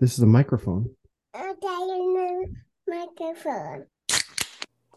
[0.00, 0.88] This is a microphone.
[1.36, 2.46] Okay,
[2.88, 3.84] microphone.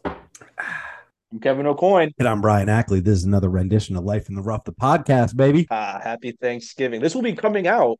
[0.06, 2.14] I'm Kevin O'Coin.
[2.18, 3.02] And I'm Brian Ackley.
[3.02, 5.68] This is another rendition of Life in the Rough, the podcast, baby.
[5.70, 7.02] Uh, happy Thanksgiving.
[7.02, 8.00] This will be coming out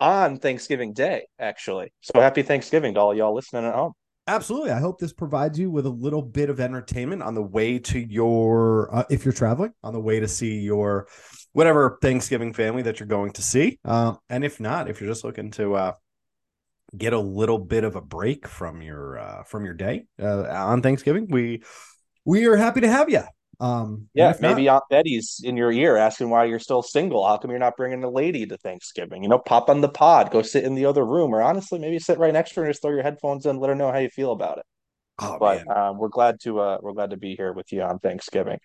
[0.00, 1.92] on Thanksgiving Day, actually.
[2.00, 3.92] So happy Thanksgiving to all y'all listening at home.
[4.26, 4.72] Absolutely.
[4.72, 8.00] I hope this provides you with a little bit of entertainment on the way to
[8.00, 11.06] your, uh, if you're traveling, on the way to see your
[11.52, 13.78] whatever Thanksgiving family that you're going to see.
[13.84, 15.92] Uh, and if not, if you're just looking to uh,
[16.96, 20.82] get a little bit of a break from your uh, from your day uh, on
[20.82, 21.62] Thanksgiving, we
[22.24, 23.22] we are happy to have you.
[23.60, 27.26] Um, yeah, maybe not, Aunt Betty's in your ear asking why you're still single.
[27.26, 29.22] How come you're not bringing a lady to Thanksgiving?
[29.22, 31.98] You know, pop on the pod, go sit in the other room, or honestly, maybe
[31.98, 33.98] sit right next to her and just throw your headphones in, let her know how
[33.98, 34.64] you feel about it.
[35.20, 38.00] Oh, but um, we're glad to uh, we're glad to be here with you on
[38.00, 38.58] Thanksgiving.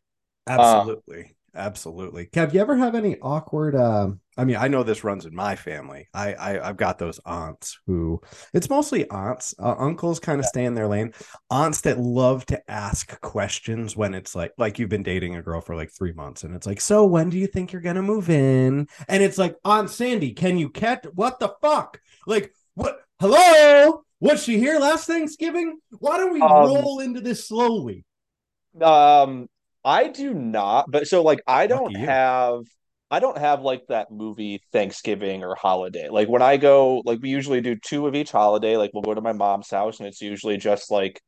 [0.48, 1.20] Absolutely.
[1.20, 2.28] Um, Absolutely.
[2.28, 5.55] Kev, you ever have any awkward uh, I mean, I know this runs in my
[5.55, 6.08] family.
[6.14, 8.22] I, I have got those aunts who
[8.54, 9.55] it's mostly aunts.
[9.58, 10.50] Uh, uncles kind of yeah.
[10.50, 11.14] stay in their lane.
[11.50, 15.61] Aunts that love to ask questions when it's like like you've been dating a girl
[15.61, 18.02] for like 3 months and it's like, "So when do you think you're going to
[18.02, 23.00] move in?" And it's like, "Aunt Sandy, can you catch what the fuck?" Like, what
[23.20, 24.04] hello?
[24.20, 25.80] Was she here last Thanksgiving?
[26.00, 28.06] Why don't we um, roll into this slowly?
[28.81, 29.50] Um
[29.83, 32.66] I do not, but so like I don't have
[33.09, 36.09] I don't have like that movie Thanksgiving or holiday.
[36.09, 38.75] Like when I go, like we usually do two of each holiday.
[38.77, 41.22] Like we'll go to my mom's house and it's usually just like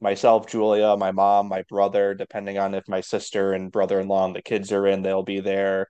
[0.00, 4.26] myself, Julia, my mom, my brother, depending on if my sister and brother in law
[4.26, 5.88] and the kids are in, they'll be there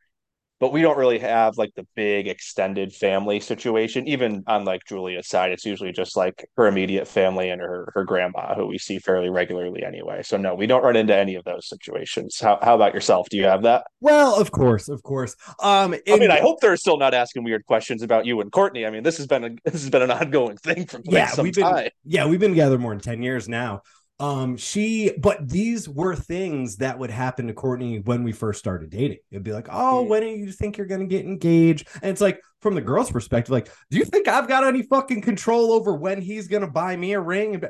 [0.65, 4.09] but we don't really have like the big extended family situation.
[4.09, 8.03] Even on like Julia's side, it's usually just like her immediate family and her her
[8.03, 10.23] grandma, who we see fairly regularly anyway.
[10.23, 12.41] So no, we don't run into any of those situations.
[12.41, 13.29] How how about yourself?
[13.29, 13.85] Do you have that?
[14.01, 15.37] Well, of course, of course.
[15.63, 18.87] Um, I mean, I hope they're still not asking weird questions about you and Courtney.
[18.87, 21.53] I mean, this has been a this has been an ongoing thing for yeah, we've
[21.53, 21.91] been, time.
[22.07, 23.83] Yeah, we've been together more than ten years now
[24.21, 28.91] um she but these were things that would happen to courtney when we first started
[28.91, 29.19] dating.
[29.31, 30.09] It'd be like oh mm.
[30.09, 31.89] when do you think you're gonna get engaged?
[32.01, 35.21] And it's like from the girl's perspective like do you think i've got any fucking
[35.21, 37.57] control over when he's gonna buy me a ring?
[37.57, 37.69] And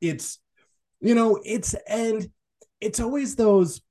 [0.00, 0.38] it's
[1.00, 2.26] you know it's and
[2.80, 3.82] it's always those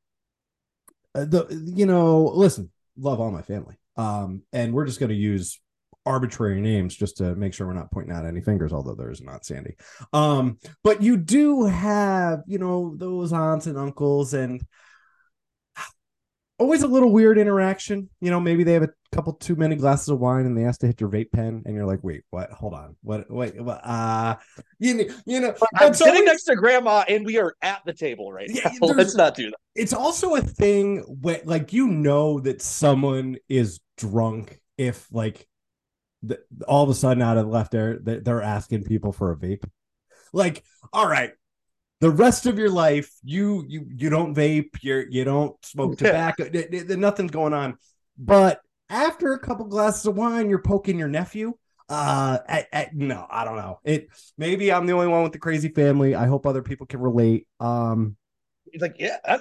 [1.14, 3.76] uh, the you know listen love all my family.
[3.98, 5.60] Um and we're just gonna use
[6.06, 9.46] arbitrary names just to make sure we're not pointing out any fingers, although there's not
[9.46, 9.76] Sandy.
[10.12, 14.62] Um, but you do have, you know, those aunts and uncles and
[16.60, 18.10] always a little weird interaction.
[18.22, 20.80] You know, maybe they have a couple too many glasses of wine and they ask
[20.82, 22.52] to hit your vape pen, and you're like, wait, what?
[22.52, 23.30] Hold on, what?
[23.30, 23.82] Wait, what?
[23.84, 24.36] Uh,
[24.80, 28.32] you, you know, I'm sitting always, next to grandma and we are at the table
[28.32, 28.88] right yeah, now.
[28.94, 29.58] Let's not do that.
[29.76, 35.48] It's also a thing when, like, you know, that someone is drunk if like
[36.24, 39.36] the, all of a sudden out of the left there they're asking people for a
[39.36, 39.64] vape.
[40.32, 41.34] Like all right
[42.00, 46.50] the rest of your life you you you don't vape you're you don't smoke tobacco
[46.96, 47.78] nothing's going on.
[48.18, 51.54] But after a couple glasses of wine you're poking your nephew.
[51.90, 53.80] Uh at, at, no i don't know.
[53.84, 56.16] It maybe i'm the only one with the crazy family.
[56.16, 57.48] I hope other people can relate.
[57.60, 58.16] Um
[58.72, 59.38] he's like yeah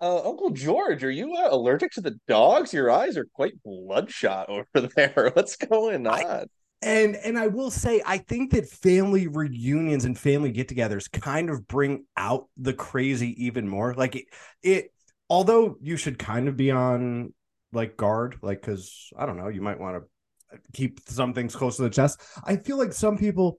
[0.00, 2.72] uh, Uncle George, are you uh, allergic to the dogs?
[2.72, 5.30] Your eyes are quite bloodshot over there.
[5.34, 6.14] What's going on?
[6.14, 6.44] I,
[6.82, 11.66] and and I will say, I think that family reunions and family get-togethers kind of
[11.66, 13.94] bring out the crazy even more.
[13.94, 14.24] Like it,
[14.62, 14.92] it
[15.30, 17.32] although you should kind of be on
[17.72, 21.76] like guard, like because I don't know, you might want to keep some things close
[21.76, 22.20] to the chest.
[22.44, 23.58] I feel like some people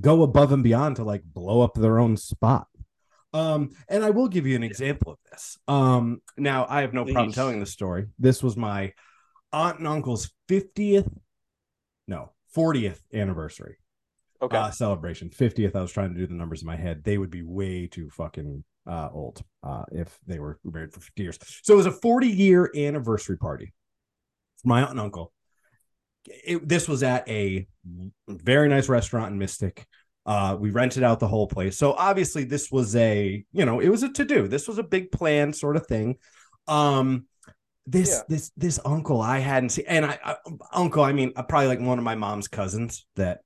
[0.00, 2.66] go above and beyond to like blow up their own spot.
[3.32, 5.58] Um, and I will give you an example of this.
[5.68, 7.12] Um, now I have no Please.
[7.12, 8.06] problem telling the story.
[8.18, 8.92] This was my
[9.52, 11.10] aunt and uncle's 50th,
[12.06, 13.76] no, 40th anniversary.
[14.40, 14.56] Okay.
[14.56, 15.30] Uh, celebration.
[15.30, 15.74] 50th.
[15.74, 17.02] I was trying to do the numbers in my head.
[17.02, 21.22] They would be way too fucking uh, old uh, if they were married for 50
[21.22, 21.38] years.
[21.62, 23.72] So it was a 40 year anniversary party
[24.62, 25.32] for my aunt and uncle.
[26.24, 27.66] It, this was at a
[28.28, 29.86] very nice restaurant in Mystic.
[30.28, 31.78] Uh, we rented out the whole place.
[31.78, 34.46] So obviously this was a, you know, it was a to do.
[34.46, 36.16] This was a big plan sort of thing.
[36.66, 37.24] Um,
[37.86, 38.20] this yeah.
[38.28, 40.36] this this uncle I hadn't seen, and I, I
[40.74, 43.40] uncle, I mean, uh, probably like one of my mom's cousins that,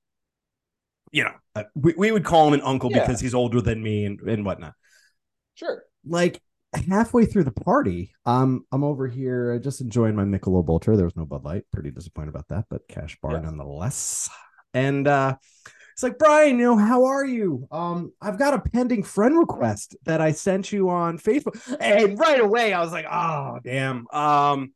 [1.13, 2.99] you know, uh, we, we would call him an uncle yeah.
[2.99, 4.73] because he's older than me and and whatnot.
[5.55, 5.83] Sure.
[6.05, 6.41] Like
[6.89, 10.97] halfway through the party, um, I'm over here just enjoying my Michelob Ultra.
[10.97, 11.63] There was no Bud Light.
[11.71, 13.39] Pretty disappointed about that, but cash bar yeah.
[13.39, 14.29] nonetheless.
[14.73, 15.37] And uh
[15.93, 17.67] it's like, Brian, you know, how are you?
[17.71, 21.61] Um, I've got a pending friend request that I sent you on Facebook.
[21.79, 24.07] And right away I was like, oh damn.
[24.11, 24.73] Um,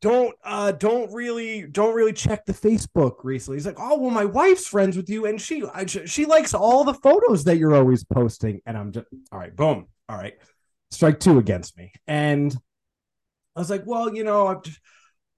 [0.00, 4.24] don't uh don't really don't really check the facebook recently he's like oh well my
[4.24, 8.04] wife's friends with you and she I, she likes all the photos that you're always
[8.04, 10.34] posting and i'm just all right boom all right
[10.90, 12.56] strike two against me and
[13.54, 14.80] i was like well you know i've just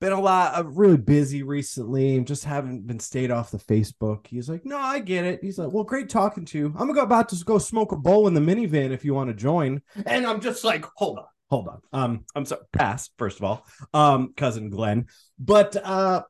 [0.02, 4.26] been a lot i'm really busy recently and just haven't been stayed off the facebook
[4.26, 6.94] he's like no i get it he's like well great talking to you i'm gonna
[6.94, 9.80] go about to go smoke a bowl in the minivan if you want to join
[10.06, 11.82] and i'm just like hold on hold on.
[11.92, 15.08] Um, I'm sorry, pass first of all, um, cousin Glenn,
[15.38, 16.22] but uh,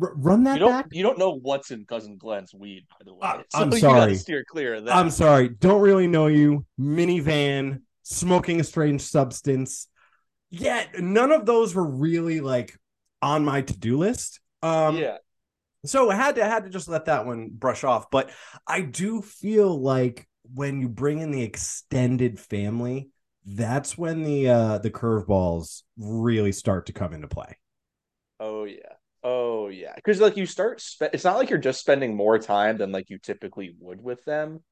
[0.00, 0.86] r- run that you don't, back.
[0.90, 3.20] You don't know what's in cousin Glenn's weed, by the way.
[3.22, 4.14] Uh, so I'm sorry.
[4.16, 4.96] steer clear of that.
[4.96, 5.50] I'm sorry.
[5.50, 6.64] Don't really know you.
[6.80, 9.86] Minivan, smoking a strange substance.
[10.48, 12.74] Yeah, none of those were really like
[13.22, 14.40] on my to do list.
[14.62, 15.18] Um, yeah.
[15.86, 18.10] So I had to had to just let that one brush off.
[18.10, 18.30] But
[18.66, 23.10] I do feel like when you bring in the extended family,
[23.44, 27.58] that's when the uh the curveballs really start to come into play.
[28.40, 28.94] Oh yeah.
[29.22, 29.94] Oh yeah.
[30.04, 33.10] Cuz like you start spe- it's not like you're just spending more time than like
[33.10, 34.62] you typically would with them.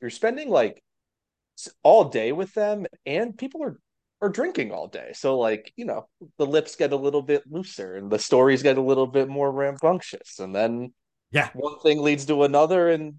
[0.00, 0.82] You're spending like
[1.82, 3.78] all day with them and people are
[4.22, 5.12] are drinking all day.
[5.14, 6.08] So like, you know,
[6.38, 9.52] the lips get a little bit looser and the stories get a little bit more
[9.52, 10.92] rambunctious and then
[11.32, 13.18] yeah, one thing leads to another and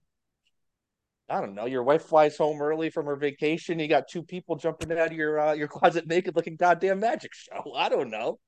[1.29, 1.65] I don't know.
[1.65, 3.79] Your wife flies home early from her vacation.
[3.79, 7.33] You got two people jumping out of your uh, your closet naked, looking goddamn magic
[7.33, 7.73] show.
[7.75, 8.39] I don't know.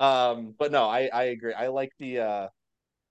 [0.00, 1.54] Um, but no, I I agree.
[1.54, 2.18] I like the.
[2.20, 2.48] uh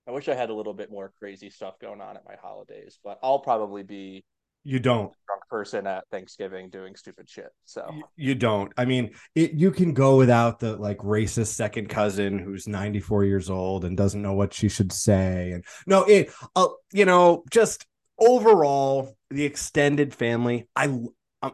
[0.08, 3.00] I wish I had a little bit more crazy stuff going on at my holidays,
[3.02, 4.24] but I'll probably be.
[4.66, 7.50] You don't drunk person at Thanksgiving doing stupid shit.
[7.64, 8.72] So you don't.
[8.76, 13.48] I mean, it, you can go without the like racist second cousin who's 94 years
[13.48, 15.52] old and doesn't know what she should say.
[15.52, 17.86] And no, it, uh, you know, just
[18.18, 20.98] overall, the extended family, I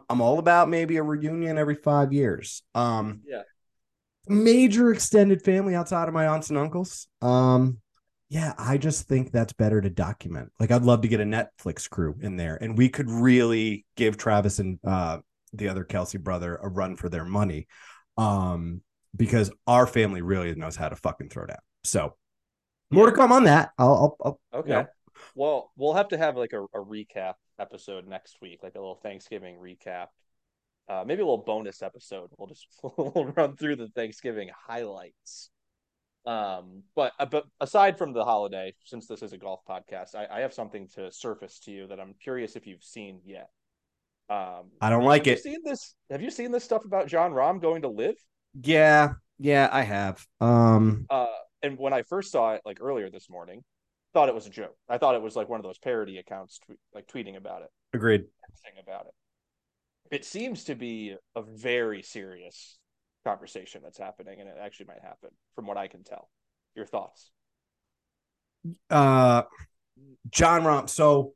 [0.09, 2.63] I'm all about maybe a reunion every five years.
[2.73, 3.43] Um, yeah,
[4.27, 7.07] major extended family outside of my aunts and uncles.
[7.21, 7.79] Um,
[8.33, 10.51] yeah, I just think that's better to document.
[10.59, 14.17] Like, I'd love to get a Netflix crew in there, and we could really give
[14.17, 15.19] Travis and uh,
[15.53, 17.67] the other Kelce brother a run for their money,
[18.17, 18.81] um,
[19.15, 21.59] because our family really knows how to fucking throw down.
[21.83, 22.15] So,
[22.89, 23.69] more to come on that.
[23.77, 24.69] I'll, I'll, I'll okay.
[24.69, 24.87] You know,
[25.35, 28.99] well, we'll have to have like a, a recap episode next week, like a little
[29.03, 30.07] Thanksgiving recap.
[30.89, 32.31] Uh, maybe a little bonus episode.
[32.35, 32.65] We'll just
[32.97, 35.51] we'll run through the Thanksgiving highlights.
[36.25, 40.27] Um, but uh, but aside from the holiday, since this is a golf podcast, I,
[40.31, 43.49] I have something to surface to you that I'm curious if you've seen yet.
[44.29, 45.39] Um, I don't like it.
[45.41, 45.95] seen this?
[46.09, 48.15] Have you seen this stuff about Jon Rahm going to LIV?
[48.61, 50.25] Yeah, yeah, I have.
[50.39, 51.25] Um, uh,
[51.61, 53.63] and when I first saw it, like earlier this morning,
[54.13, 54.77] thought it was a joke.
[54.87, 56.59] I thought it was like one of those parody accounts,
[56.93, 57.69] like tweeting about it.
[57.93, 58.25] Agreed.
[58.81, 60.15] About it.
[60.15, 62.77] It seems to be a very serious
[63.23, 66.29] conversation that's happening, and it actually might happen, from what I can tell.
[66.75, 67.31] Your thoughts?
[68.89, 69.43] Uh,
[70.29, 70.89] Jon Rahm.
[70.89, 71.33] So,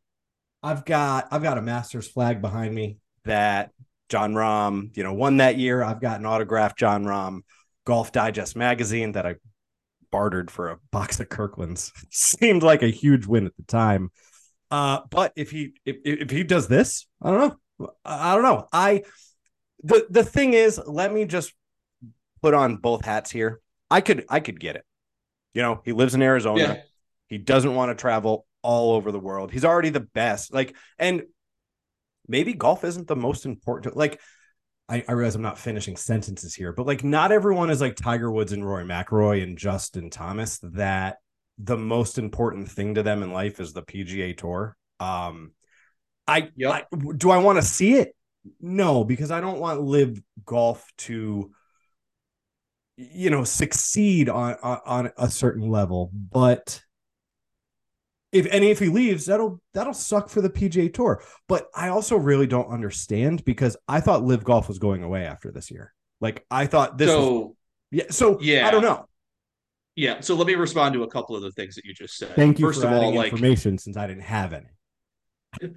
[0.63, 3.72] I've got I've got a Masters flag behind me that
[4.10, 5.84] Jon Rahm you know, won that year.
[5.84, 7.42] I've got an autographed Jon Rahm
[7.86, 9.36] Golf Digest magazine that I
[10.12, 11.92] bartered for a box of Kirklands.
[12.10, 14.12] Seemed like a huge win at the time.
[14.69, 17.40] Uh, but if he if, if he does this, I don't
[17.80, 17.90] know.
[18.04, 18.68] I don't know.
[18.72, 19.04] I
[19.83, 21.54] the the thing is, let me just
[22.42, 23.60] put on both hats here.
[23.89, 24.86] I could I could get it.
[25.54, 26.60] You know, he lives in Arizona.
[26.62, 26.81] Yeah.
[27.28, 29.51] He doesn't want to travel all over the world.
[29.51, 30.54] He's already the best.
[30.54, 31.23] Like, and
[32.28, 33.95] maybe golf isn't the most important.
[33.95, 34.19] Like,
[34.90, 38.31] I, I, realize I'm not finishing sentences here, but like not everyone is like Tiger
[38.31, 41.18] Woods and Rory McIlroy and Justin Thomas that
[41.57, 44.78] the most important thing to them in life is the PGA Tour.
[45.00, 45.52] Um,
[46.26, 46.71] I, yep.
[46.71, 48.16] I do I want to see it?
[48.62, 51.52] No, because I don't want LIV golf to
[52.97, 56.81] you know succeed on, on on a certain level, but
[58.31, 61.23] if any if he leaves that'll that'll suck for the PGA Tour.
[61.47, 65.51] But I also really don't understand because I thought LIV Golf was going away after
[65.51, 65.94] this year.
[66.19, 67.09] Like I thought this.
[67.09, 67.56] So was,
[67.92, 68.06] yeah.
[68.09, 69.06] So yeah, I don't know.
[69.95, 70.19] Yeah.
[70.19, 72.35] So let me respond to a couple of the things that you just said.
[72.35, 75.73] Thank you First of all, like information since I didn't have any.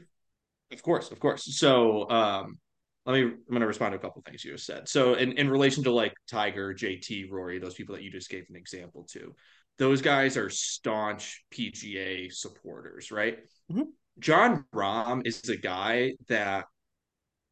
[0.72, 1.44] Of course, of course.
[1.56, 2.58] So um,
[3.06, 3.22] let me.
[3.22, 4.88] I'm going to respond to a couple of things you just said.
[4.88, 8.46] So in in relation to like Tiger, JT, Rory, those people that you just gave
[8.50, 9.34] an example to
[9.80, 13.38] those guys are staunch PGA supporters, right?
[13.72, 13.84] Mm-hmm.
[14.18, 16.66] Jon Rahm is a guy that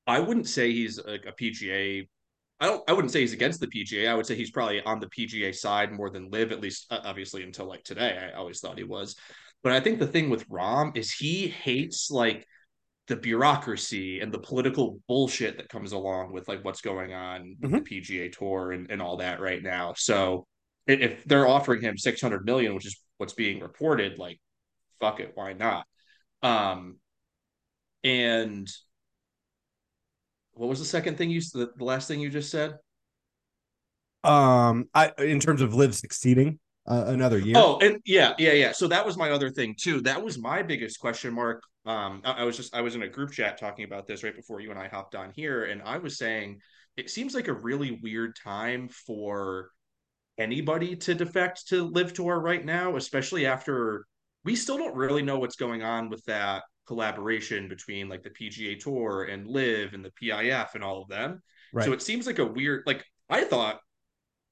[0.06, 2.06] I wouldn't say he's a, a PGA.
[2.60, 2.82] I don't.
[2.88, 4.08] I wouldn't say he's against the PGA.
[4.08, 7.00] I would say he's probably on the PGA side more than LIV, at least uh,
[7.02, 8.30] obviously until like today.
[8.30, 9.16] I always thought he was,
[9.62, 12.46] but I think the thing with Rahm is he hates like
[13.08, 17.70] the bureaucracy and the political bullshit that comes along with like what's going on with
[17.72, 17.82] mm-hmm.
[17.82, 19.94] the PGA Tour and, and all that right now.
[19.96, 20.46] So
[20.86, 24.38] if they're offering him 600 million, which is what's being reported, like
[25.00, 25.86] fuck it, why not?
[26.42, 26.98] Um,
[28.04, 28.68] and
[30.52, 32.76] what was the second thing you the, the last thing you just said?
[34.22, 37.54] Um, I in terms of LIV succeeding uh, another year.
[37.56, 38.72] Oh, and yeah, yeah, yeah.
[38.72, 40.00] So that was my other thing too.
[40.00, 41.62] That was my biggest question mark.
[41.86, 44.34] Um, I, I was just I was in a group chat talking about this right
[44.34, 46.60] before you and I hopped on here, and I was saying
[46.96, 49.70] it seems like a really weird time for
[50.38, 54.06] anybody to defect to LIV tour right now, especially after
[54.44, 58.78] we still don't really know what's going on with that collaboration between like the PGA
[58.80, 61.42] Tour and LIV and the PIF and all of them.
[61.72, 61.84] Right.
[61.84, 63.80] So it seems like a weird like I thought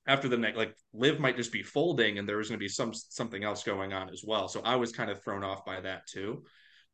[0.07, 2.69] after the next like LIV might just be folding and there was going to be
[2.69, 4.49] some something else going on as well.
[4.49, 6.45] So I was kind of thrown off by that too.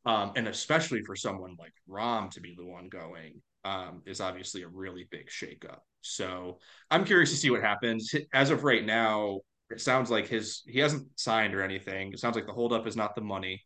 [0.05, 4.63] Um, and especially for someone like Rahm to be the one going um, is obviously
[4.63, 5.79] a really big shakeup.
[6.01, 6.59] So
[6.91, 8.13] I'm curious to see what happens.
[8.33, 9.39] As of right now,
[9.69, 12.11] it sounds like his he hasn't signed or anything.
[12.11, 13.63] It sounds like the holdup is not the money.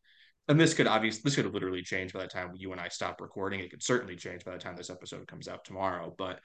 [0.47, 3.19] And this could obviously this could literally change by the time you and I stop
[3.19, 3.59] recording.
[3.59, 6.13] It could certainly change by the time this episode comes out tomorrow.
[6.17, 6.39] But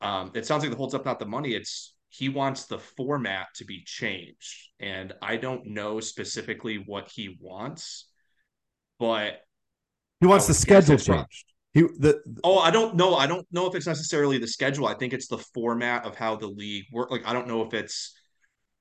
[0.00, 1.54] um, it sounds like the holds up not the money.
[1.54, 4.70] It's he wants the format to be changed.
[4.80, 8.08] And I don't know specifically what he wants,
[8.98, 9.40] but
[10.20, 11.44] he wants oh, the schedule changed.
[11.72, 13.14] He the, the, oh, I don't know.
[13.14, 14.86] I don't know if it's necessarily the schedule.
[14.86, 17.10] I think it's the format of how the league work.
[17.10, 18.14] Like I don't know if it's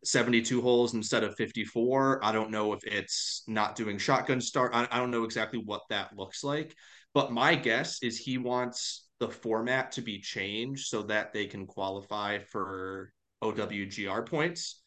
[0.06, 2.24] 72 holes instead of 54.
[2.24, 4.72] I don't know if it's not doing shotgun start.
[4.74, 6.76] I, I don't know exactly what that looks like.
[7.14, 11.66] But my guess is he wants the format to be changed so that they can
[11.66, 14.82] qualify for OWGR points.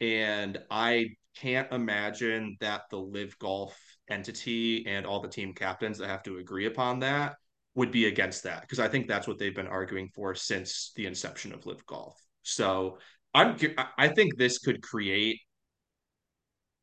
[0.00, 6.08] And I can't imagine that the LIV golf entity and all the team captains that
[6.08, 7.36] have to agree upon that
[7.74, 11.06] would be against that because I think that's what they've been arguing for since the
[11.06, 12.20] inception of LIV golf.
[12.42, 12.98] So
[13.32, 13.56] I'm
[13.96, 15.40] I think this could create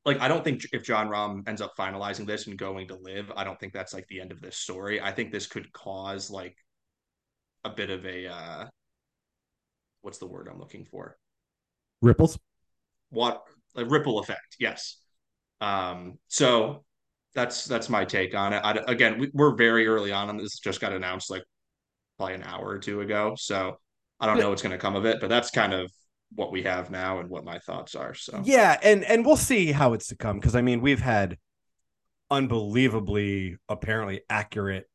[0.06, 3.34] like I don't think if Jon Rahm ends up finalizing this and going to LIV,
[3.36, 5.02] I don't think that's like the end of this story.
[5.02, 6.56] I think this could cause like
[7.64, 8.66] a bit of a uh
[10.02, 11.18] what's the word I'm looking for?
[12.02, 12.40] Ripples.
[13.10, 13.44] What
[13.76, 14.56] a ripple effect?
[14.60, 14.98] Yes.
[15.60, 16.86] Um, so
[17.34, 18.62] that's that's my take on it.
[18.64, 21.44] I, again, we, are very early on, and this just got announced like
[22.18, 23.36] probably an hour or two ago.
[23.38, 23.78] So
[24.20, 25.92] I don't know what's going to come of it, but that's kind of
[26.36, 28.14] what we have now and what my thoughts are.
[28.14, 31.38] So yeah, and and we'll see how it's to come because I mean we've had
[32.30, 34.90] unbelievably apparently accurate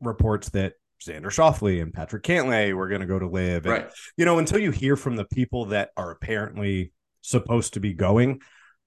[0.00, 0.74] reports that
[1.06, 3.66] Xander Schauffele and Patrick Cantlay were going to go to LIV.
[3.66, 3.90] And, right.
[4.16, 8.40] You know, until you hear from the people that are apparently supposed to be going,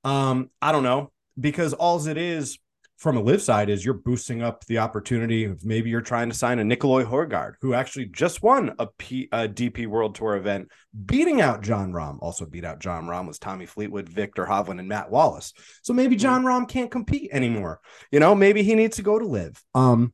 [0.03, 2.57] um, I don't know because all it is
[2.97, 6.35] from a LIV side is you're boosting up the opportunity of maybe you're trying to
[6.35, 10.69] sign a Nicolai Højgaard who actually just won a, P, a DP World Tour event,
[11.05, 12.17] beating out Jon Rahm.
[12.21, 15.53] Also beat out Jon Rahm was Tommy Fleetwood, Viktor Hovland, and Matt Wallace.
[15.81, 16.47] So maybe Jon mm-hmm.
[16.47, 17.81] Rahm can't compete anymore.
[18.11, 19.61] You know, maybe he needs to go to LIV.
[19.73, 20.13] Um,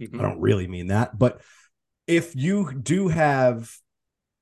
[0.00, 0.18] Mm-hmm.
[0.18, 1.40] I don't really mean that, but
[2.06, 3.70] if you do have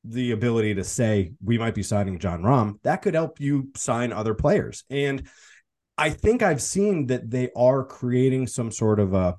[0.05, 4.13] the ability to say we might be signing Jon Rahm, that could help you sign
[4.13, 4.85] other players.
[4.89, 5.29] And
[5.99, 9.37] I think I've seen that they are creating some sort of a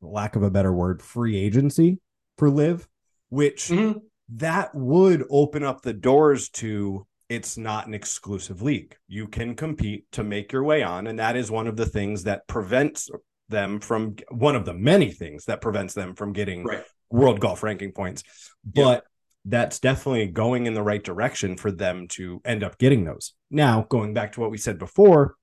[0.00, 1.98] lack of a better word, free agency
[2.36, 2.86] for LIV,
[3.30, 3.98] which mm-hmm.
[4.36, 8.96] that would open up the doors to it's not an exclusive league.
[9.06, 11.06] You can compete to make your way on.
[11.06, 13.10] And that is one of the things that prevents
[13.48, 16.84] them from one of the many things that prevents them from getting right.
[17.10, 18.22] world golf ranking points.
[18.64, 19.04] But
[19.44, 23.32] that's definitely going in the right direction for them to end up getting those.
[23.50, 25.36] Now, going back to what we said before,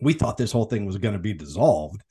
[0.00, 2.02] we thought this whole thing was going to be dissolved.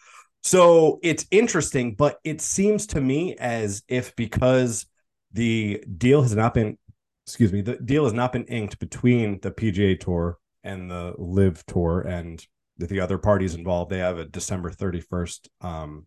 [0.44, 4.86] So it's interesting, but it seems to me as if because
[5.34, 6.78] the deal has not been,
[7.26, 11.66] excuse me, the deal has not been inked between the PGA Tour and the LIV
[11.66, 12.46] Tour and
[12.78, 13.92] the other parties involved.
[13.92, 16.06] They have a December 31st um,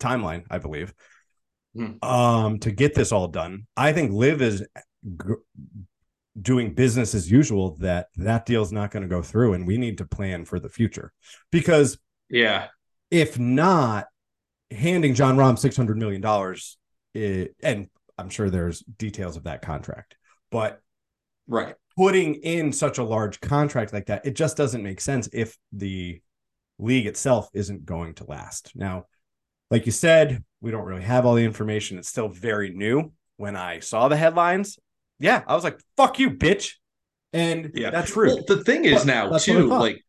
[0.00, 0.94] timeline, I believe,
[1.76, 2.02] mm.
[2.04, 3.66] um, to get this all done.
[3.76, 4.66] I think LIV is
[5.04, 5.34] g-
[6.40, 9.76] doing business as usual that that deal is not going to go through and we
[9.76, 11.12] need to plan for the future
[11.50, 12.68] because yeah
[13.10, 14.06] if not
[14.70, 16.78] handing Jon Rahm 600 million dollars
[17.14, 17.88] and
[18.18, 20.16] i'm sure there's details of that contract
[20.50, 20.80] but
[21.48, 25.58] right putting in such a large contract like that, it just doesn't make sense if
[25.70, 26.18] the
[26.78, 28.72] league itself isn't going to last.
[28.74, 29.04] Now,
[29.70, 31.98] like you said, we don't really have all the information.
[31.98, 33.12] It's still very new.
[33.36, 34.78] When I saw the headlines,
[35.18, 36.76] yeah, I was like, fuck you, bitch.
[37.34, 38.28] And yeah, that's true.
[38.28, 40.02] Well, the thing is but now, too, like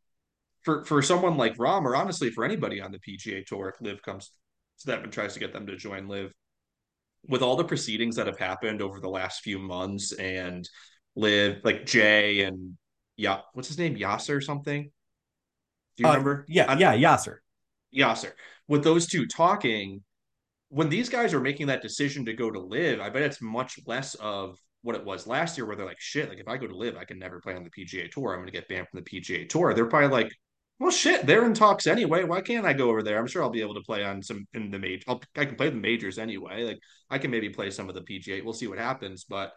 [0.61, 4.01] for, for someone like Rahm, or honestly for anybody on the PGA Tour, if LIV
[4.01, 4.31] comes
[4.79, 6.31] to them and tries to get them to join LIV,
[7.27, 10.69] with all the proceedings that have happened over the last few months and
[11.15, 12.77] LIV like Jay and
[13.17, 13.95] yeah, what's his name?
[13.95, 14.91] Yasser or something?
[15.97, 16.45] Do you Uh, remember?
[16.47, 17.37] Yeah, I- yeah, Yasser.
[17.95, 18.31] Yasser.
[18.67, 20.03] With those two talking,
[20.69, 23.77] when these guys are making that decision to go to LIV, I bet it's much
[23.85, 26.65] less of what it was last year, where they're like, shit, like if I go
[26.67, 28.31] to LIV, I can never play on the PGA Tour.
[28.33, 29.73] I'm going to get banned from the PGA Tour.
[29.73, 30.31] They're probably like,
[30.79, 32.23] well, shit, they're in talks anyway.
[32.23, 33.19] Why can't I go over there?
[33.19, 35.03] I'm sure I'll be able to play on some in the major.
[35.07, 36.63] I'll, I can play the majors anyway.
[36.63, 38.43] Like I can maybe play some of the PGA.
[38.43, 39.25] We'll see what happens.
[39.25, 39.51] But,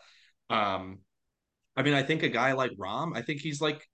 [0.51, 0.99] um,
[1.77, 3.89] I mean, I think a guy like Rahm, I think he's like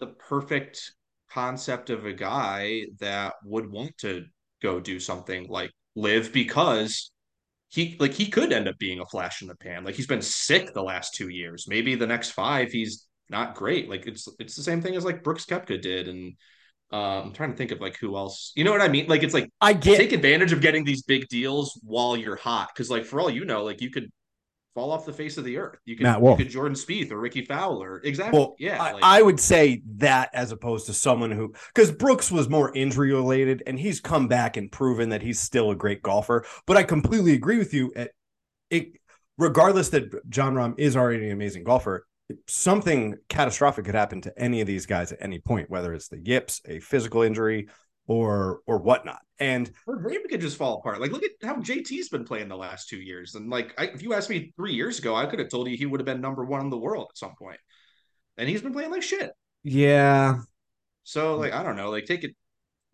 [0.00, 0.92] the perfect
[1.30, 4.24] concept of a guy that would want to
[4.62, 7.10] go do something like LIV because
[7.68, 9.84] he like he could end up being a flash in the pan.
[9.84, 11.66] Like he's been sick the last two years.
[11.68, 13.88] Maybe the next five he's not great.
[13.88, 16.34] Like it's it's the same thing as like Brooks Koepka did, and
[16.90, 18.52] um, I'm trying to think of like who else.
[18.56, 19.06] You know what I mean?
[19.06, 22.70] Like it's like I get take advantage of getting these big deals while you're hot,
[22.74, 24.10] because like for all you know, like you could
[24.74, 25.78] fall off the face of the earth.
[25.84, 26.38] You could, Matt Wolff.
[26.38, 28.00] you could Jordan Spieth or Rickie Fowler.
[28.04, 28.38] Exactly.
[28.38, 28.82] Well, yeah.
[28.82, 32.74] I, like- I would say that as opposed to someone who, because Brooks was more
[32.74, 36.44] injury related, and he's come back and proven that he's still a great golfer.
[36.66, 37.92] But I completely agree with you.
[37.96, 38.12] At
[38.70, 38.92] it,
[39.38, 42.06] regardless that Jon Rahm is already an amazing golfer,
[42.46, 46.20] something catastrophic could happen to any of these guys at any point, whether it's the
[46.20, 47.68] yips, a physical injury,
[48.10, 49.20] or or whatnot.
[49.38, 51.00] And Her dream could just fall apart.
[51.00, 53.36] Like, look at how JT's been playing the last two years.
[53.36, 55.76] And like, I, if you asked me three years ago, I could have told you
[55.76, 57.60] he would have been number one in the world at some point.
[58.36, 59.30] And he's been playing like shit.
[59.62, 60.40] yeah,
[61.04, 61.90] So like, I don't know.
[61.90, 62.34] Like, take it.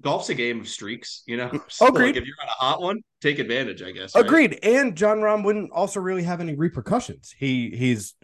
[0.03, 1.51] Golf's a game of streaks, you know.
[1.69, 2.09] So, Agreed.
[2.09, 3.83] like, if you're on a hot one, take advantage.
[3.83, 4.15] I guess.
[4.15, 4.25] right?
[4.25, 4.59] Agreed.
[4.63, 7.35] And Jon Rahm wouldn't also really have any repercussions.
[7.37, 8.15] He he's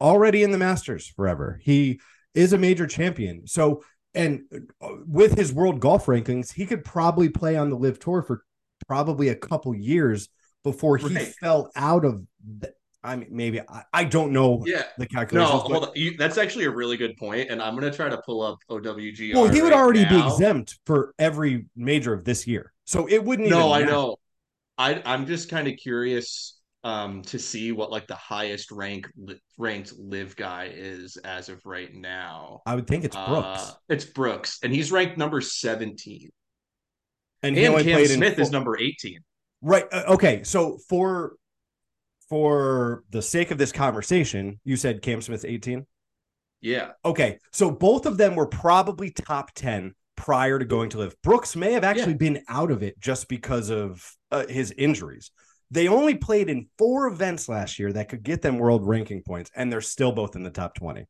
[0.00, 1.60] already in the Masters forever.
[1.62, 1.98] He
[2.34, 3.46] is a major champion.
[3.48, 3.82] So
[4.16, 4.42] and
[4.82, 8.42] uh, with his world golf rankings, he could probably play on the LIV tour for
[8.88, 10.28] probably a couple years
[10.64, 11.34] before he Right.
[11.40, 12.22] fell out of
[12.60, 12.72] the,
[13.04, 14.82] I mean maybe I, I don't know Yeah.
[14.98, 15.62] the No, calculations.
[15.62, 15.90] but- hold on.
[15.94, 19.34] You, that's actually a really good point, and I'm gonna try to pull up OWG.
[19.34, 22.72] well, he would right already be exempt for every major of this year.
[22.84, 24.16] So it wouldn't No, I know.
[24.78, 29.40] I I'm just kind of curious um to see what like the highest rank li-
[29.58, 32.62] ranked LIV guy is as of right now.
[32.64, 33.60] I would think it's Brooks.
[33.60, 36.30] Uh, it's Brooks, and he's ranked number 17.
[37.42, 39.18] and And Cam Smith is number 18.
[39.62, 39.84] Right.
[39.90, 40.44] uh, Okay.
[40.44, 41.34] So for
[42.28, 45.86] for the sake of this conversation, you said Cam Smith's 18.
[46.60, 46.92] Yeah.
[47.04, 47.38] Okay.
[47.50, 51.16] So both of them were probably top 10 prior to going to LIV.
[51.22, 55.32] Brooks may have actually been out of it just because of uh, his injuries.
[55.70, 59.50] They only played in four events last year that could get them world ranking points,
[59.54, 61.06] and they're still both in the top 20.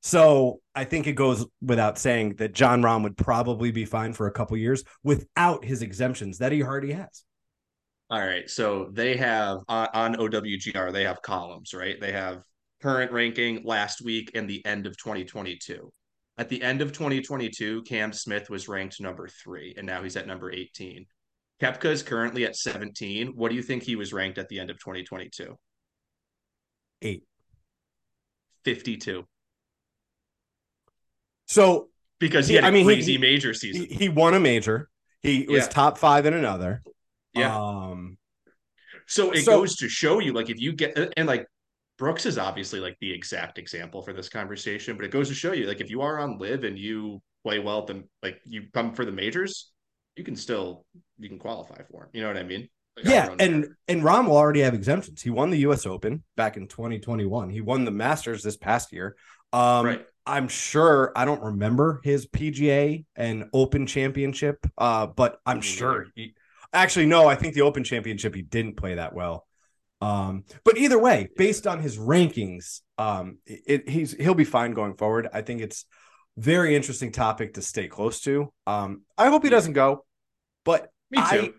[0.00, 4.26] So I think it goes without saying that Jon Rahm would probably be fine for
[4.26, 7.24] a couple years without his exemptions that he already has.
[8.10, 8.50] All right.
[8.50, 12.00] So they have on, on OWGR, they have columns, right?
[12.00, 12.42] They have
[12.82, 15.90] current ranking last week and the end of 2022.
[16.36, 20.26] At the end of 2022, Cam Smith was ranked number three, and now he's at
[20.26, 21.06] number 18.
[21.62, 23.28] Koepka is currently at 17.
[23.36, 25.56] What do you think he was ranked at the end of 2022?
[27.02, 27.22] Eight.
[28.64, 29.24] 52.
[31.46, 33.84] So Because he He- had a I mean, he- crazy he- major season.
[33.86, 34.88] he won a major.
[35.22, 36.82] He was top five in another.
[37.34, 37.56] Yeah.
[37.56, 38.18] Um,
[39.08, 41.46] So it So- goes to show you, like, if you get and like
[41.98, 45.52] Brooks is obviously like the exact example for this conversation, but it goes to show
[45.52, 48.94] you, like, if you are on live and you play well, then like you come
[48.94, 49.72] for the majors,
[50.16, 50.86] you can still
[51.22, 52.08] you can qualify for.
[52.12, 52.68] You know what I mean?
[52.96, 53.76] Like, yeah, and care.
[53.88, 55.22] and Rahm will already have exemptions.
[55.22, 55.86] He won the U.S.
[55.86, 57.48] Open back in 2021.
[57.48, 59.16] He won the Masters this past year.
[59.52, 60.06] Um, right.
[60.26, 66.06] I'm sure I don't remember his PGA and Open Championship, uh, but I'm Me sure
[66.14, 66.34] he
[66.72, 67.28] actually no.
[67.28, 69.46] I think the Open Championship he didn't play that well.
[70.00, 74.96] Um, but either way, based on his rankings, um, it, he's he'll be fine going
[74.96, 75.28] forward.
[75.32, 75.86] I think it's
[76.36, 78.52] very interesting topic to stay close to.
[78.66, 80.04] Um, I hope he doesn't go,
[80.64, 81.54] but Me too.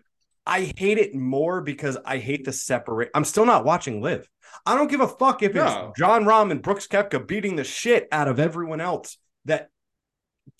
[0.46, 3.10] I hate it more because I hate the separate.
[3.14, 4.28] I'm still not watching LIV.
[4.66, 5.88] I don't give a fuck if No.
[5.88, 9.68] it's Jon Rahm and Brooks Koepka beating the shit out of everyone else that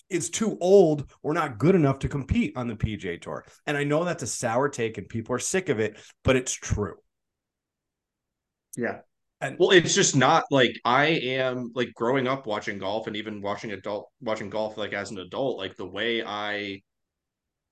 [0.09, 3.45] is too old or not good enough to compete on the PJ Tour.
[3.67, 6.53] And I know that's a sour take and people are sick of it, but it's
[6.53, 6.95] true.
[8.77, 8.99] yeah.
[9.41, 13.41] And Well, it's just not like I am like growing up watching golf and even
[13.41, 16.81] watching adult watching golf like as an adult, like the way I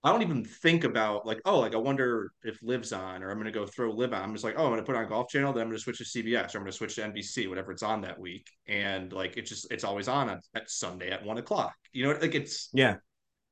[0.05, 3.37] I don't even think about like, oh, like I wonder if LIV's on or I'm
[3.37, 4.21] gonna go throw LIV on.
[4.21, 6.03] I'm just like, oh, I'm gonna put on Golf Channel, then I'm gonna switch to
[6.03, 8.49] CBS or I'm gonna switch to NBC, whatever it's on that week.
[8.67, 11.73] And like it's just it's always on at, at Sunday at one o'clock.
[11.93, 12.97] You know, like it's yeah,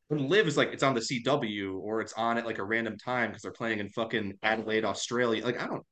[0.10, 2.98] when LIV is like it's on the CW or it's on at like a random
[2.98, 5.46] time because they're playing in fucking Adelaide, Australia.
[5.46, 5.86] Like I don't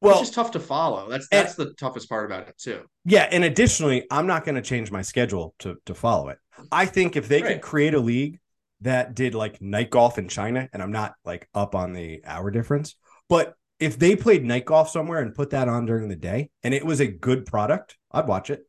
[0.00, 1.08] well, it's just tough to follow.
[1.08, 2.82] That's that's and, the toughest part about it too.
[3.04, 6.38] Yeah, and additionally, I'm not going to change my schedule to to follow it.
[6.70, 7.54] I think if they right.
[7.54, 8.38] could create a league
[8.82, 12.50] that did like night golf in China, and I'm not like up on the hour
[12.50, 12.96] difference,
[13.28, 16.72] but if they played night golf somewhere and put that on during the day and
[16.72, 18.62] it was a good product, I'd watch it.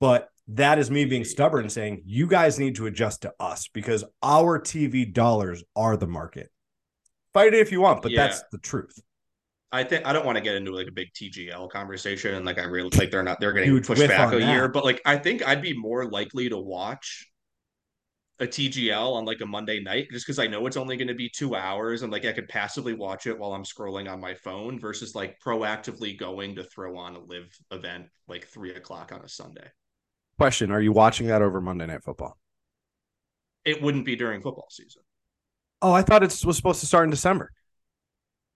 [0.00, 4.04] But that is me being stubborn saying you guys need to adjust to us because
[4.22, 6.50] our TV dollars are the market.
[7.34, 8.26] Fight it if you want, but yeah.
[8.26, 8.98] that's the truth.
[9.72, 12.58] I think I don't want to get into like a big TGL conversation and like
[12.58, 14.52] I really like they're not they're getting pushed back a that.
[14.52, 17.29] year, but like I think I'd be more likely to watch
[18.40, 21.14] a TGL on like a Monday night just because I know it's only going to
[21.14, 24.34] be two hours and like I could passively watch it while I'm scrolling on my
[24.34, 29.20] phone versus like proactively going to throw on a LIV event like three o'clock on
[29.20, 29.68] a Sunday.
[30.38, 32.38] Question Are you watching that over Monday Night Football?
[33.66, 35.02] It wouldn't be during football season.
[35.82, 37.52] Oh, I thought it was supposed to start in December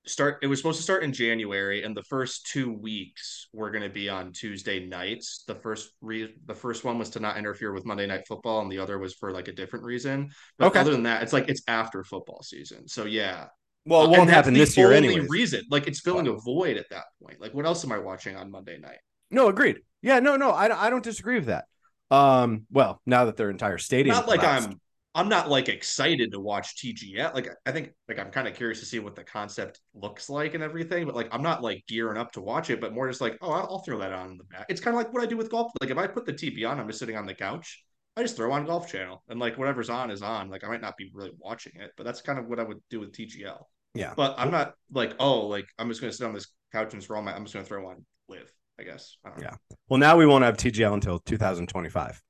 [0.06, 3.82] start it was supposed to start in January and the first 2 weeks were going
[3.82, 5.44] to be on Tuesday nights.
[5.46, 8.70] The first re- the first one was to not interfere with Monday night football and
[8.70, 10.30] the other was for like a different reason.
[10.58, 10.80] But okay.
[10.80, 12.88] other than that, it's like it's after football season.
[12.88, 13.46] So yeah.
[13.86, 15.26] Well, it won't happen this year anyway.
[15.28, 15.62] reason.
[15.70, 17.40] Like it's filling a void at that point.
[17.40, 18.98] Like what else am I watching on Monday night?
[19.30, 19.80] No, agreed.
[20.02, 21.64] Yeah, no, no, I, I don't disagree with that.
[22.10, 24.44] Um, well, now that their entire stadium not like.
[24.44, 24.80] I'm
[25.16, 27.35] I'm not like excited to watch TGL.
[27.35, 30.55] Like I think like I'm kind of curious to see what the concept looks like
[30.55, 33.20] and everything, but like I'm not like gearing up to watch it, but more just
[33.20, 34.66] like, oh, I'll throw that on the back.
[34.68, 35.70] It's kind of like what I do with golf.
[35.81, 37.85] Like if I put the TV on, I'm just sitting on the couch.
[38.16, 40.48] I just throw on Golf Channel and like whatever's on is on.
[40.48, 42.79] Like I might not be really watching it, but that's kind of what I would
[42.90, 43.62] do with TGL.
[43.94, 44.14] Yeah.
[44.16, 47.22] But I'm not like, oh, like I'm just gonna sit on this couch and scroll
[47.22, 49.16] my I'm just gonna throw on LIV, I guess.
[49.24, 49.50] I yeah.
[49.50, 49.77] Know.
[49.88, 52.22] Well now we won't have TGL until 2025.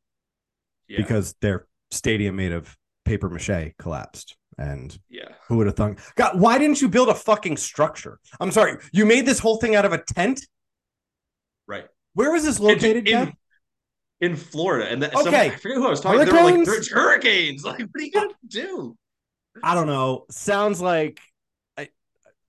[0.88, 0.97] Yeah.
[0.99, 4.37] Because their stadium made of paper mache collapsed.
[4.57, 5.99] And yeah, who would have thought?
[6.16, 8.20] God, why didn't you build a fucking structure?
[8.38, 10.47] I'm sorry, you made this whole thing out of a tent.
[11.66, 11.87] Right.
[12.12, 13.09] Where was this located?
[13.09, 13.33] In, in,
[14.20, 16.20] in Florida, and the, okay, some, I forget who I was talking.
[16.20, 16.35] Hurricanes?
[16.37, 18.97] They were like, "There's hurricanes." Like, what are you gonna do?
[19.62, 20.25] I don't know.
[20.31, 21.20] Sounds like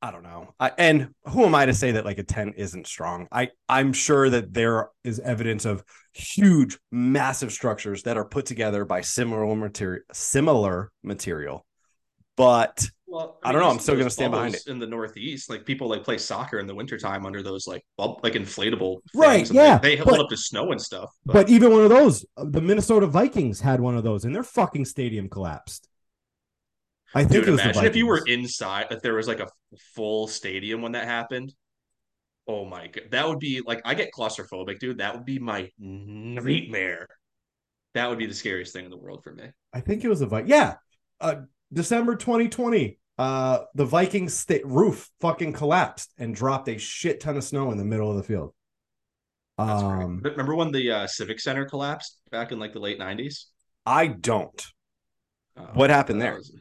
[0.01, 0.53] I don't know.
[0.59, 3.27] I, and who am I to say that like a 10 isn't strong?
[3.31, 8.85] I I'm sure that there is evidence of huge massive structures that are put together
[8.85, 11.65] by similar material similar material.
[12.37, 13.69] But well, I, mean, I don't know.
[13.69, 14.67] I'm still going to stand behind it.
[14.67, 18.33] In the Northeast, like people like play soccer in the wintertime under those like like
[18.33, 19.49] inflatable right.
[19.49, 21.09] Yeah, they, they hold but, up to snow and stuff.
[21.25, 21.33] But.
[21.33, 24.43] but even one of those, uh, the Minnesota Vikings had one of those, and their
[24.43, 25.87] fucking stadium collapsed.
[27.15, 29.47] I think Dude, imagine if you were inside, if there was like a
[29.95, 31.53] full stadium when that happened.
[32.45, 34.97] Oh my god, that would be like I get claustrophobic, dude.
[34.97, 37.07] That would be my nightmare.
[37.93, 39.45] That would be the scariest thing in the world for me.
[39.73, 40.49] I think it was a Viking.
[40.49, 40.75] Yeah,
[41.21, 41.35] uh,
[41.71, 42.99] December 2020.
[43.17, 47.77] Uh, the Viking st- roof fucking collapsed and dropped a shit ton of snow in
[47.77, 48.53] the middle of the field.
[49.57, 53.45] Um, remember when the uh, Civic Center collapsed back in like the late 90s?
[53.85, 54.61] I don't.
[55.55, 56.35] Uh, what happened there?
[56.35, 56.51] Was,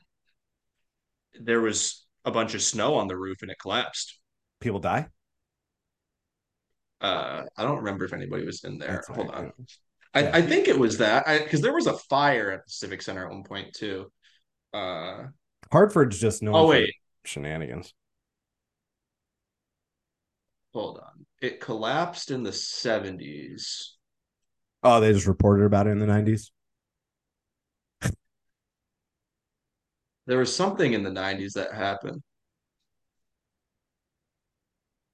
[1.41, 4.19] there was a bunch of snow on the roof and it collapsed.
[4.61, 5.07] People die.
[7.01, 8.93] Uh, I don't remember if anybody was in there.
[8.93, 9.37] That's Hold right.
[9.37, 9.53] on.
[10.15, 10.31] I, yeah.
[10.35, 13.33] I think it was that because there was a fire at the Civic Center at
[13.33, 14.11] one point too.
[14.73, 15.25] Uh,
[15.71, 16.95] Hartford's just known oh, wait.
[17.25, 17.93] shenanigans.
[20.73, 21.27] Hold on.
[21.41, 23.91] It collapsed in the 70s.
[24.83, 26.51] Oh, they just reported about it in the 90s.
[30.27, 32.23] There was something in the 90s that happened.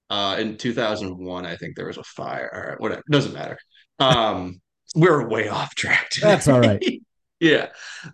[0.09, 2.51] Uh, in 2001, I think there was a fire.
[2.53, 3.03] All right, whatever.
[3.09, 3.57] Doesn't matter.
[3.99, 4.61] Um,
[4.95, 6.09] we're way off track.
[6.09, 6.27] Today.
[6.27, 6.83] That's all right.
[7.39, 7.67] yeah.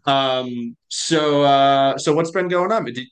[0.05, 2.85] Um, so, uh, so what's been going on?
[2.85, 3.07] Did, did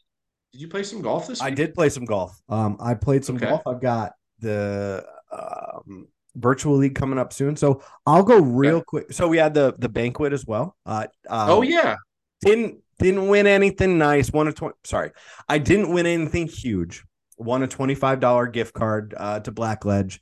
[0.54, 1.52] you play some golf this week?
[1.52, 2.40] I did play some golf.
[2.48, 3.48] Um, I played some okay.
[3.48, 3.64] golf.
[3.66, 7.56] I've got the um, virtual league coming up soon.
[7.56, 8.86] So I'll go real okay.
[8.88, 9.14] quick.
[9.14, 10.76] So we had the the banquet as well.
[10.86, 11.96] Uh, um, oh yeah.
[12.42, 14.32] Didn't didn't win anything nice.
[14.32, 14.76] Won a twenty.
[14.84, 15.12] Sorry,
[15.48, 17.04] I didn't win anything huge.
[17.38, 20.20] Won a twenty-five dollar gift card uh, to Blackledge,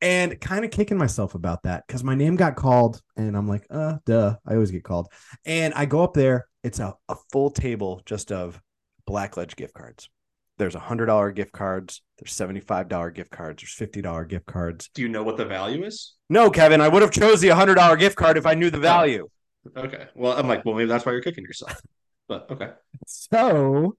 [0.00, 3.66] and kind of kicking myself about that because my name got called, and I'm like,
[3.70, 4.36] uh, duh.
[4.46, 5.08] I always get called,
[5.44, 6.46] and I go up there.
[6.64, 8.60] It's a, a full table just of
[9.08, 10.10] Blackledge gift cards.
[10.58, 12.02] There's a hundred dollar gift cards.
[12.18, 13.62] There's seventy five dollar gift cards.
[13.62, 14.90] There's fifty dollar gift cards.
[14.92, 16.14] Do you know what the value is?
[16.28, 16.80] No, Kevin.
[16.80, 19.28] I would have chose the hundred dollar gift card if I knew the value.
[19.76, 20.06] Okay.
[20.16, 21.80] Well, I'm like, well, maybe that's why you're kicking yourself.
[22.28, 22.70] But okay.
[23.06, 23.96] So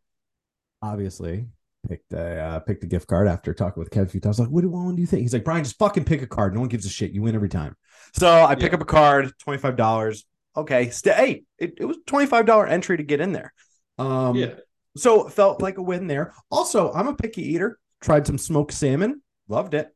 [0.82, 1.46] obviously
[1.88, 4.39] picked a uh, picked a gift card after talking with Kev a few times.
[4.39, 5.22] Like, what, what do you think?
[5.22, 6.54] He's like, Brian, just fucking pick a card.
[6.54, 7.12] No one gives a shit.
[7.12, 7.76] You win every time.
[8.13, 8.76] So I pick yeah.
[8.76, 10.26] up a card, twenty five dollars.
[10.56, 11.13] Okay, stay.
[11.13, 13.54] Hey, it, it was twenty five dollar entry to get in there.
[13.98, 14.54] Um, yeah.
[14.98, 16.34] So it felt like a win there.
[16.52, 17.78] Also, I'm a picky eater.
[18.02, 19.22] Tried some smoked salmon.
[19.48, 19.94] Loved it.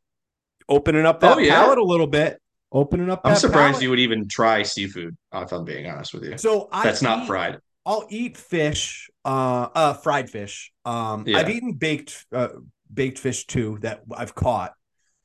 [0.69, 1.55] Opening up that Oh, yeah?
[1.55, 2.39] palate a little bit.
[2.71, 3.21] Opening up.
[3.23, 3.83] I'm surprised palate.
[3.83, 5.17] you would even try seafood.
[5.33, 7.59] If I'm being honest with you, So I that's not eat- fried.
[7.85, 10.71] I'll eat fish, uh, uh, fried fish.
[10.85, 11.37] Um, Yeah.
[11.39, 12.49] I've eaten baked, uh,
[12.93, 14.73] baked fish too that I've caught.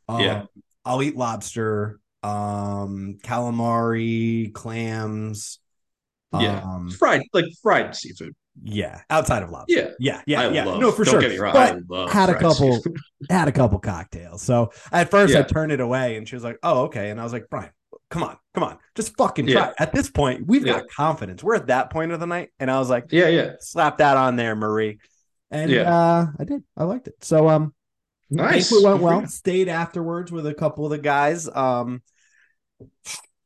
[0.09, 0.45] Um, Yeah.
[0.85, 5.61] I'll eat lobster, um, calamari, clams.
[6.33, 6.61] Yeah.
[6.63, 8.35] Um, Fried, like fried seafood.
[8.63, 9.73] yeah, outside of lobster.
[9.75, 9.91] Yeah.
[10.01, 10.65] yeah, yeah, I yeah.
[10.65, 10.81] love.
[10.81, 11.21] no, for sure.
[11.21, 11.53] Get me wrong.
[11.55, 12.83] But I love had a couple-
[13.31, 14.43] had a couple cocktails.
[14.43, 17.11] So at first I turned it away and she was like, Oh, okay.
[17.11, 17.71] And I was like, Brian,
[18.11, 18.79] come on, come on.
[18.95, 19.55] Just fucking try.
[19.55, 19.69] Yeah.
[19.71, 20.75] it." At this point, we've Yeah.
[20.81, 21.43] got confidence.
[21.43, 22.51] We're at that point of the night.
[22.59, 23.53] And I was like, Yeah, yeah.
[23.61, 24.99] slap that on there, Marie.
[25.51, 25.93] And Yeah.
[25.95, 26.63] uh I did.
[26.77, 27.15] I liked it.
[27.23, 27.75] So um
[28.31, 28.71] Nice.
[28.71, 29.27] banquet went well.
[29.27, 31.49] Stayed afterwards with a couple of the guys.
[31.49, 32.03] Um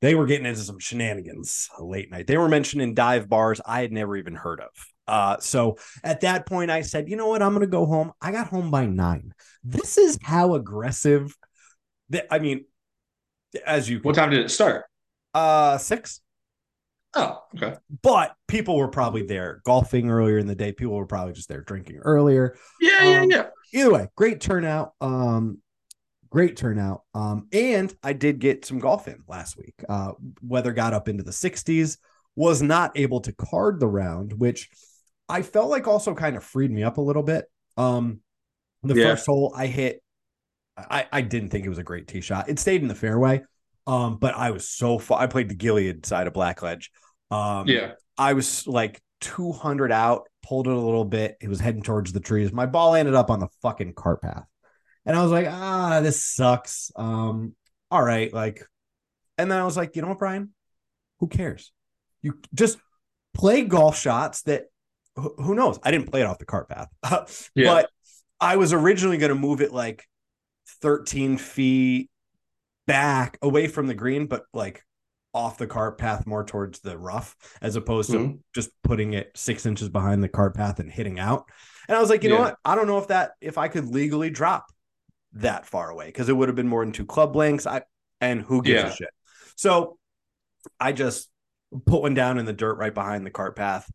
[0.01, 2.27] they were getting into some shenanigans late night.
[2.27, 4.71] They were mentioning dive bars I had never even heard of.
[5.07, 7.43] Uh, so at that point, I said, you know what?
[7.43, 8.13] I'm going to go home.
[8.21, 9.33] I got home by nine.
[9.63, 11.37] This is how aggressive
[12.11, 12.65] that I mean,
[13.67, 14.85] as you What time did it start?
[15.35, 16.21] uh six,
[17.15, 17.77] Oh, okay.
[18.03, 20.73] but people were probably there golfing earlier in the day.
[20.73, 22.57] People were probably just there drinking earlier.
[22.81, 23.47] Yeah, yeah, Um, yeah.
[23.75, 24.93] either way, great turnout.
[25.01, 25.59] Um,
[26.31, 27.03] great turnout.
[27.15, 29.75] Um, and I did get some golf in last week.
[29.89, 30.13] Uh,
[30.43, 31.99] weather got up into the 60s.
[32.35, 34.71] Was not able to card the round, which
[35.29, 37.45] I felt like also kind of freed me up a little bit.
[37.77, 38.21] Um,
[38.83, 39.11] the Yeah.
[39.11, 40.03] first hole I hit,
[40.77, 42.49] I I didn't think it was a great tee shot.
[42.49, 43.43] It stayed in the fairway.
[43.87, 45.21] Um, but I was so far.
[45.21, 46.89] I played the Gilead side of Blackledge.
[47.31, 47.93] Um, Yeah.
[48.17, 51.37] I was like 200 out, pulled it a little bit.
[51.41, 52.53] It was heading towards the trees.
[52.53, 54.45] My ball ended up on the fucking cart path.
[55.05, 56.93] And I was like, ah, this sucks.
[56.95, 57.57] Um,
[57.91, 58.33] all right.
[58.33, 58.65] Like,
[59.37, 60.51] and then I was like, you know what, Brian?
[61.19, 61.73] Who cares?
[62.23, 62.79] You just
[63.35, 64.67] play golf shots that
[65.17, 65.79] who who knows?
[65.83, 67.67] I didn't play it off the cart path, Yeah.
[67.67, 67.91] but
[68.41, 70.05] I was originally going to move it like
[70.81, 72.11] 13 feet
[72.87, 74.85] back away from the green, but like
[75.35, 78.39] off the cart path more towards the rough as opposed to Mhm.
[78.55, 81.47] just putting it six inches behind the cart path and hitting out.
[81.89, 82.59] And I was like, you know what?
[82.65, 84.67] I don't know if that if I could legally drop
[85.35, 87.67] that far away because it would have been more than two club lengths.
[87.67, 87.83] I
[88.21, 88.89] and who gives Yeah.
[88.89, 89.11] a shit?
[89.57, 89.99] So
[90.79, 91.31] I just
[91.87, 93.91] put one down in the dirt right behind the cart path.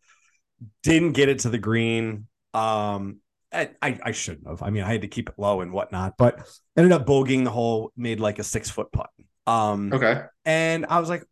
[0.82, 2.28] Didn't get it to the green.
[2.56, 3.22] Um,
[3.54, 4.62] I, I shouldn't have.
[4.62, 7.50] I mean, I had to keep it low and whatnot, but ended up bogeying the
[7.50, 7.92] hole.
[7.96, 9.10] Made like a six foot putt.
[9.46, 10.22] Um, Okay.
[10.46, 11.24] and I was like,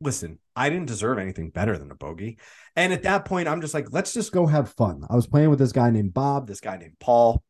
[0.00, 2.38] listen, I didn't deserve anything better than a bogey.
[2.74, 5.04] And at that point, I'm just like, let's just go have fun.
[5.10, 7.42] I was playing with this guy named Bob, this guy named Paul.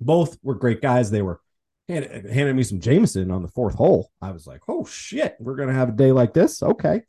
[0.00, 1.10] Both were great guys.
[1.10, 1.40] They were
[1.88, 4.10] hand, handing me some Jameson on the fourth hole.
[4.20, 6.62] I was like, oh shit, we're gonna have a day like this.
[6.62, 7.02] Okay.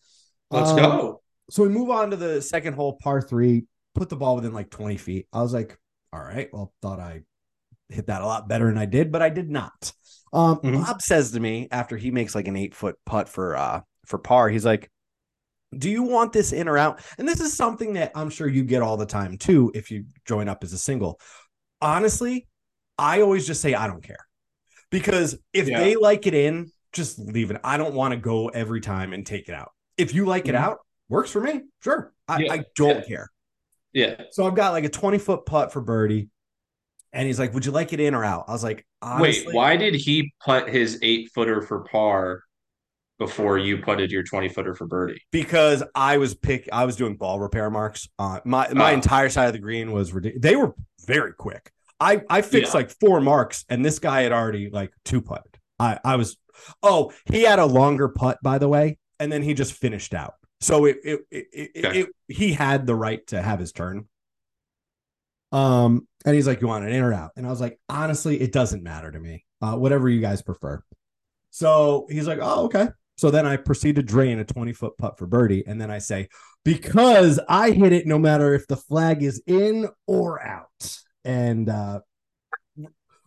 [0.51, 1.21] Let's Um, go.
[1.49, 4.69] So we move on to the second hole, par three, put the ball within like
[4.69, 5.27] 20 feet.
[5.33, 5.77] I was like,
[6.13, 7.21] all right, well, thought I
[7.89, 9.93] hit that a lot better than I did, but I did not.
[10.33, 10.85] Um, Mhm.
[10.85, 14.17] Bob says to me after he makes like an eight foot putt for uh for
[14.17, 14.89] par, he's like,
[15.77, 17.01] Do you want this in or out?
[17.17, 20.05] And this is something that I'm sure you get all the time too if you
[20.25, 21.19] join up as a single.
[21.81, 22.47] Honestly,
[22.97, 24.25] I always just say I don't care.
[24.89, 25.79] Because if Yeah.
[25.79, 27.61] they like it in, just leave it.
[27.63, 29.71] I don't want to go every time and take it out.
[29.97, 30.59] If you like it Mhm.
[30.59, 31.61] out, works for me.
[31.81, 32.13] Sure.
[32.27, 33.03] I, Yeah, I don't yeah.
[33.05, 33.29] care.
[33.93, 34.21] Yeah.
[34.31, 36.29] So I've got like a 20 foot putt for birdie.
[37.13, 38.45] And he's like, Would you like it in or out?
[38.47, 42.43] I was like, honestly, Wait, why did he put his eight footer for par
[43.19, 45.21] before you putted your 20 footer for birdie?
[45.31, 48.07] Because I was pick I was doing ball repair marks.
[48.17, 48.93] Uh my my Oh.
[48.93, 50.41] entire side of the green was ridiculous.
[50.41, 50.73] They were
[51.05, 51.71] very quick.
[51.99, 52.77] I I fixed Yeah.
[52.79, 55.57] like four marks and this guy had already like two putted.
[55.79, 56.37] I I was
[56.81, 60.35] oh, he had a longer putt by the way, and then he just finished out.
[60.61, 61.99] So it it it, it, Okay.
[62.01, 64.07] it he had the right to have his turn.
[65.51, 67.31] Um, and he's like, You want an in or out?
[67.35, 69.45] And I was like, honestly, it doesn't matter to me.
[69.61, 70.83] Uh, whatever you guys prefer.
[71.49, 72.87] So he's like, Oh, okay.
[73.17, 75.63] So then I proceed to drain a 20 foot putt for birdie.
[75.67, 76.29] And then I say,
[76.63, 80.97] because I hit it no matter if the flag is in or out.
[81.25, 81.99] And uh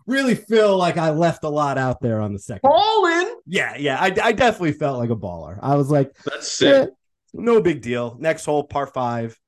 [0.06, 2.68] really feel like I left a lot out there on the second.
[2.68, 3.34] Ball in.
[3.46, 3.98] Yeah, yeah.
[4.00, 5.58] I, I definitely felt like a baller.
[5.62, 6.90] I was like, That's sick.
[7.34, 8.16] No big deal.
[8.18, 9.38] Next hole, par five.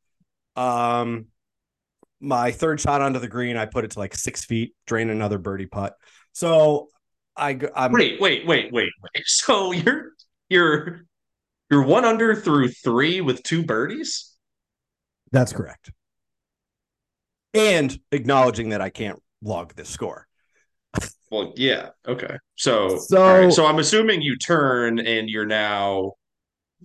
[0.57, 1.27] Um
[2.21, 5.39] my third shot onto the green, I put it to like six feet, drain another
[5.39, 5.95] birdie putt.
[6.33, 6.89] So
[7.37, 9.23] I I'm Wait, wait, wait, wait, wait.
[9.27, 10.13] So you're
[10.49, 11.03] you're
[11.71, 14.33] you're one under through three with two birdies?
[15.33, 15.91] That's correct.
[17.55, 20.27] And acknowledging that I can't log this score.
[21.31, 21.91] Well, yeah.
[22.07, 22.37] Okay.
[22.55, 23.53] So So- right.
[23.53, 26.13] So I'm assuming you turn and you're now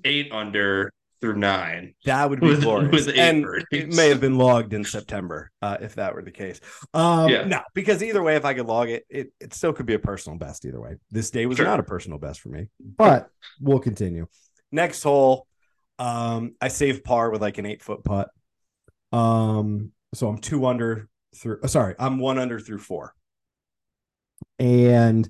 [0.03, 1.93] eight under through nine.
[2.05, 2.91] That would be With- glorious.
[3.05, 3.65] with and birdies.
[3.71, 6.59] it may have been logged in September, uh, if that were the case.
[6.95, 7.43] Um, Yeah.
[7.43, 9.99] No, because either way, if I could log it, it, it still could be a
[9.99, 10.95] personal best either way.
[11.11, 11.65] This day was Sure.
[11.67, 13.29] not a personal best for me, but
[13.61, 14.25] we'll continue.
[14.71, 15.45] Next hole,
[15.99, 18.29] um, I saved par with like an eight foot putt.
[19.11, 21.59] Um, so I'm two under through.
[21.61, 23.13] uh, Sorry, I'm one under through four,
[24.57, 25.29] and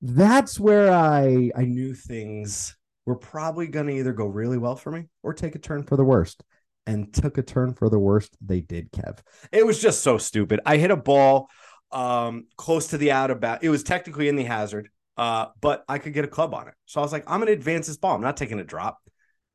[0.00, 2.74] that's where I I knew things
[3.06, 5.96] were probably going to either go really well for me or take a turn for
[5.96, 6.42] the worst.
[6.84, 8.36] And took a turn for the worst.
[8.44, 9.20] They did, Kev.
[9.52, 10.58] It was just so stupid.
[10.66, 11.48] I hit a ball
[11.92, 13.60] um close to the out of bounds.
[13.62, 16.74] It was technically in the hazard, uh, but I could get a club on it.
[16.86, 18.16] So I was like, I'm gonna advance this ball.
[18.16, 18.98] I'm not taking a drop.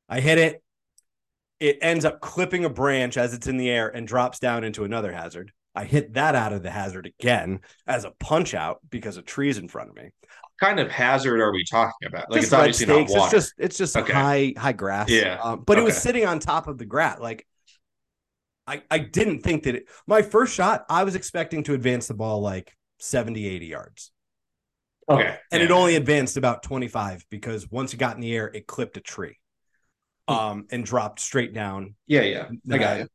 [0.08, 0.64] I hit it.
[1.60, 4.86] It ends up clipping a branch as it's in the air and drops down into
[4.86, 5.52] another hazard.
[5.76, 9.58] I hit that out of the hazard again as a punch out because a tree's
[9.58, 10.12] in front of me.
[10.60, 12.32] Kind of hazard are we talking about?
[12.32, 13.14] Like just it's obviously stakes.
[13.14, 14.14] not It's just it's just Okay.
[14.14, 15.10] high high grass.
[15.10, 15.40] Yeah.
[15.42, 17.20] Um, but it was sitting on top of the grass.
[17.20, 17.46] Like
[18.66, 22.14] I I didn't think that it my first shot, I was expecting to advance the
[22.16, 24.12] ball like 70, 80 yards.
[25.08, 25.38] okay.
[25.52, 28.98] And it only advanced about 25 because once it got in the air, it clipped
[28.98, 29.38] a tree.
[30.28, 30.34] Hmm.
[30.36, 31.96] Um and dropped straight down.
[32.08, 32.48] Yeah, yeah.
[32.72, 33.08] I got Uh, you.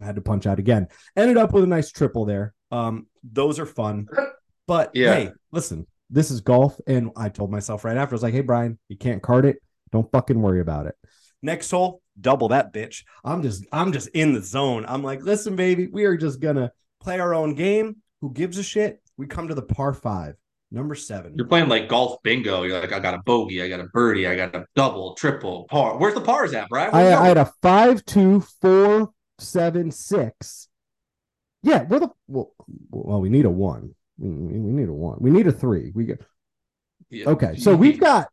[0.00, 0.88] I had to punch out again.
[1.16, 2.54] Ended up with a nice triple there.
[2.70, 4.06] Um, those are fun.
[4.66, 5.14] But Yeah.
[5.14, 8.40] hey, listen, this is golf, and I told myself right after, I was like, "Hey,
[8.40, 9.56] Brian, you can't card it.
[9.92, 10.94] Don't fucking worry about it."
[11.42, 13.02] Next hole, double that bitch.
[13.24, 14.86] I'm just, I'm just in the zone.
[14.88, 17.96] I'm like, listen, baby, we are just gonna play our own game.
[18.20, 19.02] Who gives a shit?
[19.16, 20.36] We come to the par five,
[20.70, 21.34] number seven.
[21.36, 22.62] You're playing like golf bingo.
[22.62, 25.64] You're like, I got a bogey, I got a birdie, I got a double, triple,
[25.64, 25.98] par.
[25.98, 26.94] Where's the pars at, Brian?
[26.94, 30.68] I, I had a five, two, four, seven, six.
[31.62, 32.52] Yeah, we're the well.
[32.90, 33.94] Well, we need a one.
[34.18, 35.18] We, we need a one.
[35.20, 35.92] We need a three.
[35.94, 36.20] We get
[37.10, 37.30] Yeah.
[37.30, 37.56] okay.
[37.56, 38.28] So we've got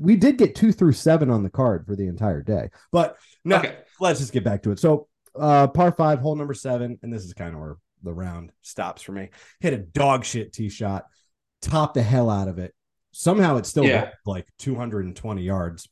[0.00, 3.58] we did get two through seven on the card for the entire day, but no.
[3.58, 3.76] Okay.
[4.00, 4.78] Let's just get back to it.
[4.80, 5.06] So,
[5.38, 9.02] uh, par five, hole number seven, and this is kind of where the round stops
[9.02, 9.30] for me.
[9.60, 11.04] Hit a dog shit tee shot,
[11.62, 12.74] top the hell out of it.
[13.12, 14.10] Somehow it still Yeah.
[14.26, 15.88] like 220 yards.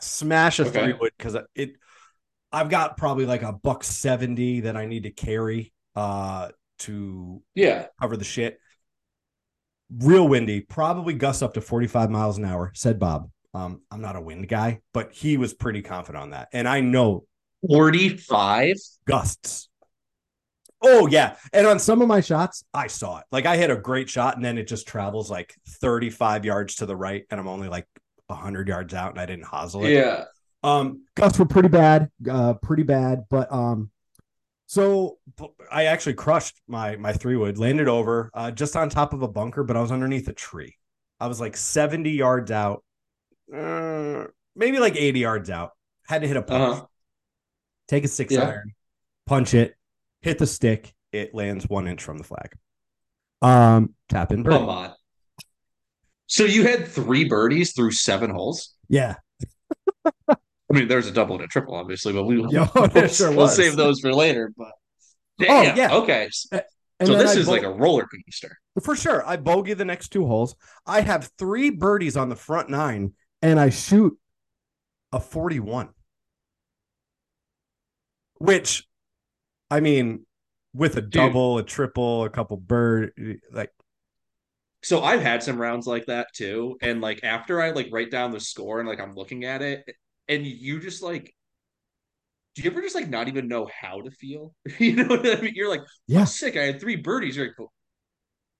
[0.00, 0.82] Smash a Okay.
[0.84, 1.72] three wood because it.
[2.52, 7.86] I've got probably like a buck 70 that I need to carry uh to Yeah.
[8.00, 8.58] cover the shit.
[9.98, 13.30] Real windy, probably gusts up to 45 miles an hour, said Bob.
[13.52, 16.48] Um, I'm not a wind guy, but he was pretty confident on that.
[16.52, 17.24] And I know
[17.68, 18.76] 45?
[19.06, 19.68] gusts.
[20.82, 21.36] Oh, yeah.
[21.52, 23.24] And on some of my shots, I saw it.
[23.30, 26.86] Like I hit a great shot and then it just travels like 35 yards to
[26.86, 27.86] the right, and I'm only like
[28.26, 29.92] 100 yards out and I didn't hosel it.
[29.92, 30.24] Yeah.
[30.62, 33.24] Um, gusts were pretty bad, uh, pretty bad.
[33.30, 33.90] But um,
[34.66, 35.18] so
[35.70, 39.28] I actually crushed my my three wood, landed over uh, just on top of a
[39.28, 40.76] bunker, but I was underneath a tree.
[41.20, 42.82] I was like 70 yards out,
[43.54, 44.24] uh,
[44.56, 45.70] maybe like 80 yards out.
[46.06, 46.86] Had to hit a punch, Uh-huh.
[47.88, 48.42] take a six Yeah.
[48.48, 48.74] iron,
[49.26, 49.74] punch it,
[50.22, 50.92] hit the stick.
[51.12, 52.52] It lands one inch from the flag.
[53.42, 54.56] Um, tap in birdie.
[54.58, 54.92] Come on.
[56.26, 58.74] So you had three birdies through seven holes?
[58.88, 59.16] Yeah,
[60.74, 63.48] I mean, there's a double and a triple, obviously, but we, Yeah, we'll, sure we'll
[63.48, 64.52] save those for later.
[64.56, 64.72] But
[65.48, 65.94] Oh, yeah.
[65.94, 66.28] okay.
[66.30, 68.58] So this I is bo- like a roller coaster.
[68.82, 69.26] For sure.
[69.26, 70.56] I bogey the next two holes.
[70.86, 74.18] I have three birdies on the front nine, and I shoot
[75.12, 75.90] a 41.
[78.38, 78.86] Which,
[79.70, 80.26] I mean,
[80.74, 83.12] with a double, a triple, a couple bird,
[83.52, 83.70] like,
[84.82, 86.76] So I've had some rounds like that too.
[86.82, 89.84] And like after I like write down the score and like I'm looking at it,
[90.28, 91.34] and you just like
[92.54, 94.54] do you ever just like not even know how to feel?
[94.78, 95.54] you know what I mean?
[95.56, 96.20] You're like, Yeah.
[96.20, 96.56] I'm sick.
[96.56, 97.36] I had three birdies.
[97.36, 97.56] You're like,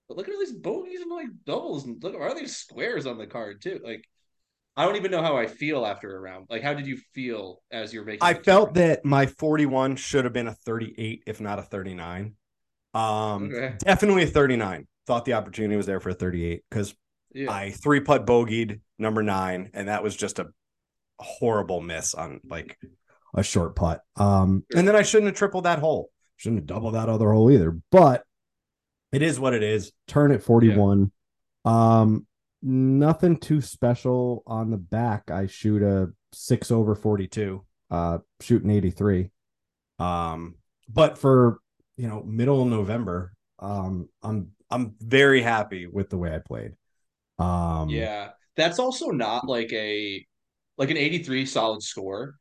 [0.08, 3.06] but, look at all these bogeys and like doubles and look, why are these squares
[3.06, 3.80] on the card too?
[3.82, 4.04] Like,
[4.76, 6.46] I don't even know how I feel after a round.
[6.50, 8.22] Like, how did you feel as you're making?
[8.22, 8.88] I felt turn?
[8.88, 12.34] that my 41 should have been a 38, if not a 39.
[12.92, 13.74] Um, Okay.
[13.78, 14.86] definitely a 39.
[15.06, 16.94] Thought the opportunity was there for a 38 because
[17.32, 17.52] Yeah.
[17.52, 20.48] I three putt bogeyed number nine, and that was just a
[21.18, 22.78] horrible miss on like
[23.34, 24.02] a short putt.
[24.16, 26.10] Um, and then I shouldn't have tripled that hole.
[26.36, 27.76] Shouldn't have doubled that other hole either.
[27.90, 28.24] But
[29.12, 29.92] it is what it is.
[30.08, 31.12] Turn at 41.
[31.64, 32.26] Um,
[32.62, 35.30] nothing too special on the back.
[35.30, 39.30] I shoot a six over 42, uh, shooting 83.
[39.98, 40.56] Um,
[40.88, 41.58] but for
[41.96, 46.72] you know, middle of November, um, I'm I'm very happy with the way I played.
[47.38, 50.26] Um, Yeah, that's also not like a
[50.78, 52.36] like an 83 solid score.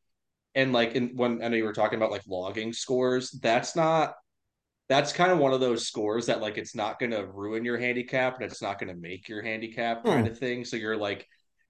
[0.55, 4.13] And like in when I know you were talking about like logging scores, that's not
[4.89, 7.77] that's kind of one of those scores that like it's not going to ruin your
[7.77, 10.09] handicap and it's not going to make your handicap hmm.
[10.09, 10.63] kind of thing.
[10.65, 11.27] So you're like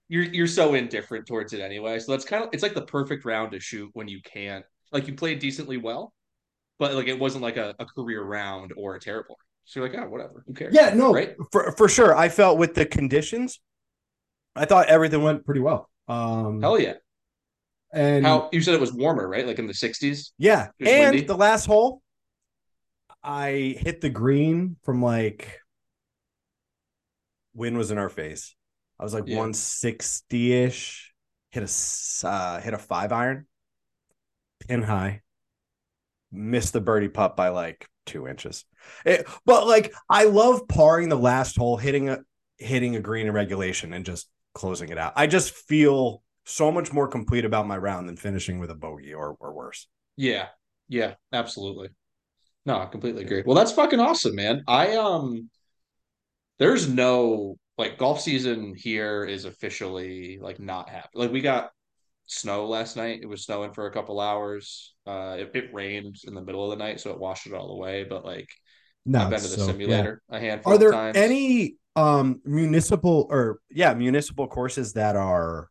[0.08, 1.98] you're you're so indifferent towards it anyway.
[1.98, 5.08] So that's kind of it's like the perfect round to shoot when you can't like
[5.08, 6.12] you played decently well,
[6.78, 9.38] but like it wasn't like a, a career round or a terrible.
[9.64, 10.74] So you're like, oh, whatever, who cares?
[10.74, 11.34] Yeah, no, right?
[11.50, 12.16] for for sure.
[12.16, 13.60] I felt with the conditions,
[14.54, 15.88] I thought everything went pretty well.
[16.08, 16.94] Um, Hell yeah!
[17.92, 19.46] and How you said it was warmer, right?
[19.46, 20.30] Like in the 60s.
[20.38, 21.20] yeah, and windy?
[21.26, 22.02] the last hole,
[23.22, 25.60] I hit the green from like
[27.54, 28.54] wind was in our face.
[28.98, 29.36] I was like Yeah.
[29.36, 31.12] 160 ish.
[31.50, 33.46] Hit a uh, hit a five iron,
[34.66, 35.22] pin high.
[36.32, 38.64] Missed the birdie putt by like two inches.
[39.04, 42.18] It- but like I love parring the last hole, hitting a
[42.58, 45.12] hitting a green in regulation and just closing it out.
[45.16, 49.14] I just feel so much more complete about my round than finishing with a bogey
[49.14, 49.86] or or worse.
[50.16, 50.48] Yeah,
[50.88, 51.88] yeah, absolutely.
[52.66, 53.42] No, I completely agree.
[53.46, 54.62] Well, that's fucking awesome, man.
[54.68, 55.50] I um,
[56.58, 61.22] there's no like golf season here is officially like not happening.
[61.22, 61.70] Like we got
[62.26, 63.20] snow last night.
[63.22, 64.94] It was snowing for a couple hours.
[65.06, 67.72] Uh, it, it rained in the middle of the night, so it washed it all
[67.72, 68.04] away.
[68.04, 68.48] But like
[69.06, 71.14] No, I've been to the simulator a handful Are there of times.
[71.14, 75.68] any um municipal or yeah municipal courses that are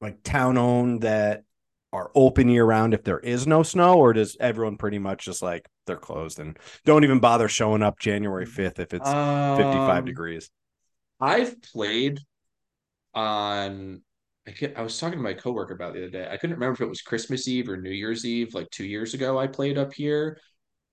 [0.00, 1.44] like town owned that
[1.92, 5.42] are open year round if there is no snow or does everyone pretty much just
[5.42, 9.16] like they're closed and don't even bother showing up January 5th if it's
[9.54, 10.50] 55 Um, degrees
[11.20, 12.20] I've played
[13.14, 14.02] on.
[14.46, 16.28] I, I was talking to my coworker about the other day.
[16.30, 19.14] I couldn't remember if it was Christmas Eve or New Year's Eve, like two years
[19.14, 19.38] ago.
[19.38, 20.40] I played up here.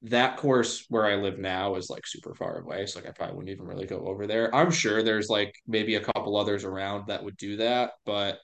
[0.10, 3.36] That course where I live now is like super far away, so like I probably
[3.36, 4.54] wouldn't even really go over there.
[4.54, 8.38] I'm sure there's like maybe a couple others around that would do that, but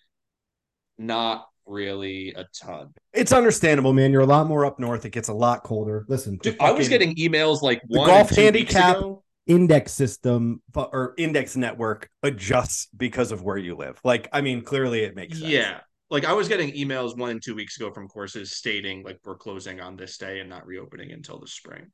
[0.98, 2.92] not really a ton.
[3.14, 6.38] it's understandable man you're a lot more up north it gets a lot colder listen
[6.38, 9.04] Dude, I was getting emails like the golf and two weeks handicap-
[9.46, 15.02] index system or index network adjusts because of where you live like i mean clearly
[15.02, 15.80] it makes sense Yeah.
[16.12, 19.38] Like I was getting emails one and two weeks ago from courses stating like we're
[19.38, 21.88] closing on this day and not reopening until the spring.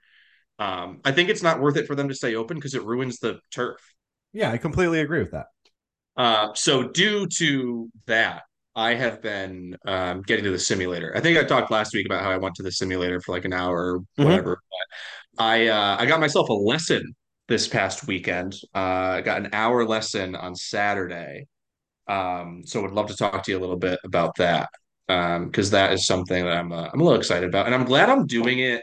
[0.59, 3.19] Um, I think it's not worth it for them to stay open because it ruins
[3.19, 3.79] the turf.
[4.33, 5.47] yeah i completely agree with that
[6.17, 8.43] Uh, so due to that,
[8.75, 11.13] I have been um, getting to the simulator.
[11.15, 13.45] I think I talked last week about how I went to the simulator for like
[13.45, 14.25] an hour or Mhm.
[14.25, 14.59] whatever.
[15.37, 17.15] But I uh, I got myself a lesson
[17.47, 18.55] this past weekend.
[18.75, 21.45] Uh, I got an hour lesson on Saturday.
[22.07, 24.69] Um, so would love to talk to you a little bit about that
[25.07, 28.09] because that is something that I'm uh, I'm a little excited about, and I'm glad
[28.09, 28.81] I'm doing it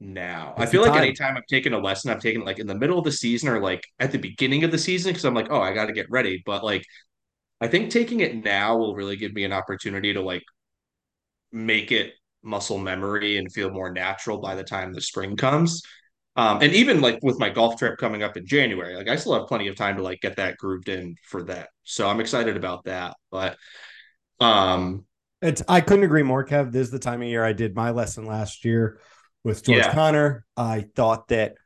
[0.00, 0.54] now.
[0.56, 1.02] I feel like time.
[1.02, 3.48] anytime I've taken a lesson, I've taken it like in the middle of the season
[3.48, 5.92] or like at the beginning of the season because I'm like, oh, I got to
[5.92, 6.42] get ready.
[6.44, 6.84] But like,
[7.60, 10.42] I think taking it now will really give me an opportunity to like
[11.52, 12.12] make it
[12.42, 15.82] muscle memory and feel more natural by the time the spring comes.
[16.34, 19.34] Um, and even like with my golf trip coming up in January, like I still
[19.34, 21.68] have plenty of time to like get that grooved in for that.
[21.82, 23.16] So I'm excited about that.
[23.30, 23.56] But
[24.40, 25.04] um,
[25.42, 26.72] It's I couldn't agree more, Kev.
[26.72, 28.98] This is the time of year I did my lesson last year
[29.44, 29.92] with George Yeah.
[29.92, 30.44] Connor.
[30.56, 31.56] I thought that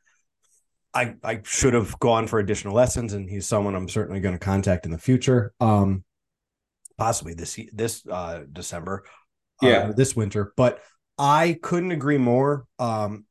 [0.93, 4.45] I I should have gone for additional lessons, and he's someone I'm certainly going to
[4.45, 5.53] contact in the future.
[5.61, 6.05] Um,
[6.99, 9.05] possibly this this uh December,
[9.63, 9.89] uh, Yeah.
[9.89, 10.53] or this winter.
[10.57, 10.81] But
[11.19, 12.65] I couldn't agree more.
[12.79, 13.27] Um,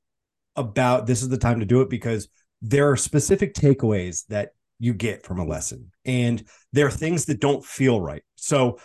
[0.55, 2.27] about this is the time to do it because
[2.61, 4.49] there are specific takeaways that
[4.79, 6.43] you get from a lesson, and
[6.73, 8.23] there are things that don't feel right.
[8.35, 8.79] So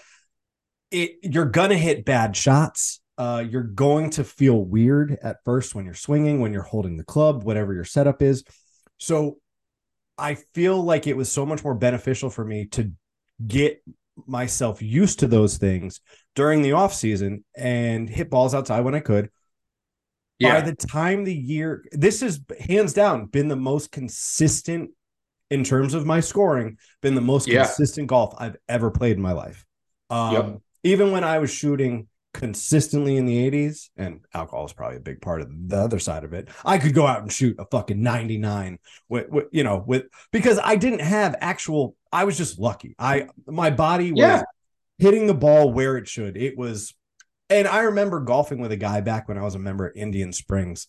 [0.91, 3.01] it you're gonna hit bad shots.
[3.18, 7.05] Uh, you're going to feel weird at first when you're swinging, when you're holding the
[7.05, 8.45] club, whatever your setup is.
[8.97, 9.37] So
[10.16, 12.93] I feel like it was so much more beneficial for me to
[13.47, 13.83] get
[14.27, 16.01] myself used to those things
[16.35, 19.31] during the off season and hit balls outside when I could.
[20.41, 24.91] By the time the year, this has hands down been the most consistent
[25.51, 27.64] in terms of my scoring, been the most Yeah.
[27.64, 29.66] consistent golf I've ever played in my life.
[30.09, 30.61] Um, Yep.
[30.82, 35.20] Even when I was shooting consistently in the 80s, and alcohol is probably a big
[35.20, 38.01] part of the other side of it, I could go out and shoot a fucking
[38.01, 38.78] 99
[39.09, 42.95] with, with you know, with because I didn't have actual, I was just lucky.
[42.99, 44.43] I, my body was Yeah.
[44.99, 46.36] hitting the ball where it should.
[46.36, 46.95] It was,
[47.51, 50.32] and I remember golfing with a guy back when I was a member at Indian
[50.32, 50.86] Springs.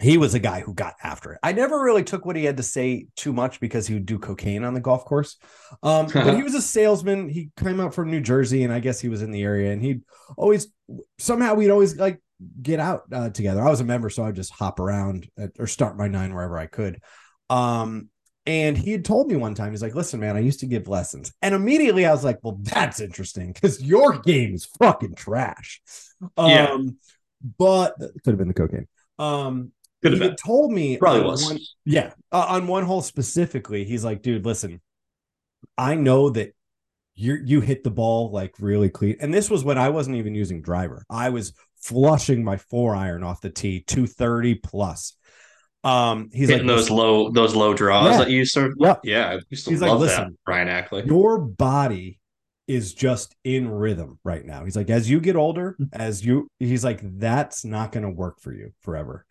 [0.00, 1.38] He was a guy who got after it.
[1.42, 4.18] I never really took what he had to say too much because he would do
[4.18, 5.36] cocaine on the golf course.
[5.82, 7.28] Um, but he was a salesman.
[7.28, 9.72] He came out from New Jersey, and I guess he was in the area.
[9.72, 10.02] And he'd
[10.36, 10.68] always
[11.18, 12.20] somehow we'd always like
[12.60, 13.62] get out uh, together.
[13.62, 16.58] I was a member, so I'd just hop around at, or start my nine wherever
[16.58, 17.00] I could.
[17.48, 18.10] Um,
[18.46, 20.86] and he had told me one time, he's like, listen, man, I used to give
[20.88, 21.32] lessons.
[21.42, 25.80] And immediately I was like, well, that's interesting because your game is fucking trash.
[26.36, 26.76] Um, Yeah.
[27.58, 28.86] but it could have been the cocaine.
[29.18, 29.72] Um,
[30.02, 30.36] Could have he been.
[30.36, 31.44] told me Probably was.
[31.44, 34.80] one- yeah, uh, on one hole specifically, he's like, dude, listen,
[35.78, 36.54] I know that
[37.14, 39.16] you you hit the ball like really clean.
[39.20, 41.04] And this was when I wasn't even using driver.
[41.08, 45.16] I was flushing my four iron off the tee, 230 plus.
[45.84, 48.18] Um, he's Hitting like those low those low draws Yeah.
[48.18, 49.00] that you sort of Yep.
[49.04, 51.04] yeah, I used to He's like, love that, "Listen, Ryan Ackley.
[51.06, 52.18] your body
[52.66, 54.64] is just in rhythm right now.
[54.64, 58.40] He's like, as you get older, as you, he's like, that's not going to work
[58.40, 59.26] for you forever.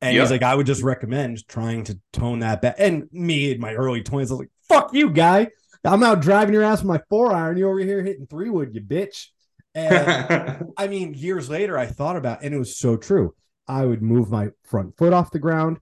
[0.00, 0.22] And Yep.
[0.22, 2.76] he's like, I would just recommend trying to tone that back.
[2.78, 5.48] And me in my early 20s, I was like, fuck you, guy.
[5.84, 7.56] I'm out driving your ass with my four iron.
[7.58, 9.26] You over here hitting three wood, you bitch.
[9.74, 13.34] And I mean, years later, I thought about, and it was so true.
[13.68, 15.78] I would move my front foot off the ground.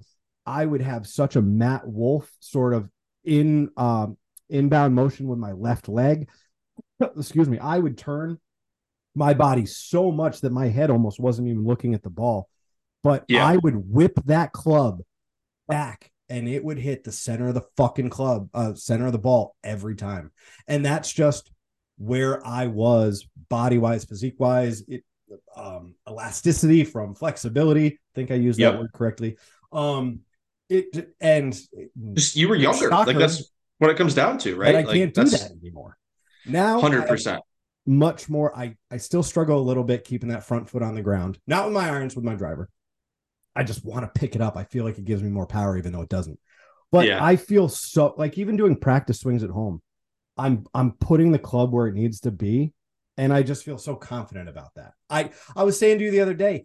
[0.47, 2.89] I would have such a Matt Wolff sort of
[3.25, 4.17] in um,
[4.49, 6.29] inbound motion with my left leg.
[7.17, 7.59] Excuse me.
[7.59, 8.39] I would turn
[9.15, 12.49] my body so much that my head almost wasn't even looking at the ball.
[13.03, 13.45] But Yeah.
[13.45, 15.01] I would whip that club
[15.69, 19.19] back and it would hit the center of the fucking club, uh, center of the
[19.19, 20.31] ball every time.
[20.69, 21.51] And that's just
[21.99, 25.05] where I was body wise, physique wise, it
[25.57, 27.87] um elasticity from flexibility.
[27.87, 28.73] I think I used Yep.
[28.73, 29.37] that word correctly.
[29.73, 30.21] Um
[30.69, 31.59] it and
[32.15, 32.91] Just you were younger.
[32.91, 33.07] Shocker.
[33.07, 34.75] Like that's what it comes down to, right?
[34.75, 35.97] I Like, can't do that anymore.
[36.47, 37.43] Now hundred percent.
[37.87, 41.03] much more I I still struggle a little bit keeping that front foot on the
[41.03, 41.39] ground.
[41.47, 42.69] Not with my irons, with my driver.
[43.57, 44.57] I just want to pick it up.
[44.57, 46.39] I feel like it gives me more power even though it doesn't.
[46.93, 47.25] But Yeah.
[47.25, 49.83] I feel so like even doing practice swings at home,
[50.37, 52.73] I'm I'm putting the club where it needs to be
[53.21, 54.95] and I just feel so confident about that.
[55.11, 56.65] I I was saying to you the other day,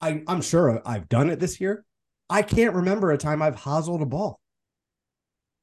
[0.00, 1.84] I I'm sure I've done it this year.
[2.28, 4.38] I can't remember a time I've hoselled a ball.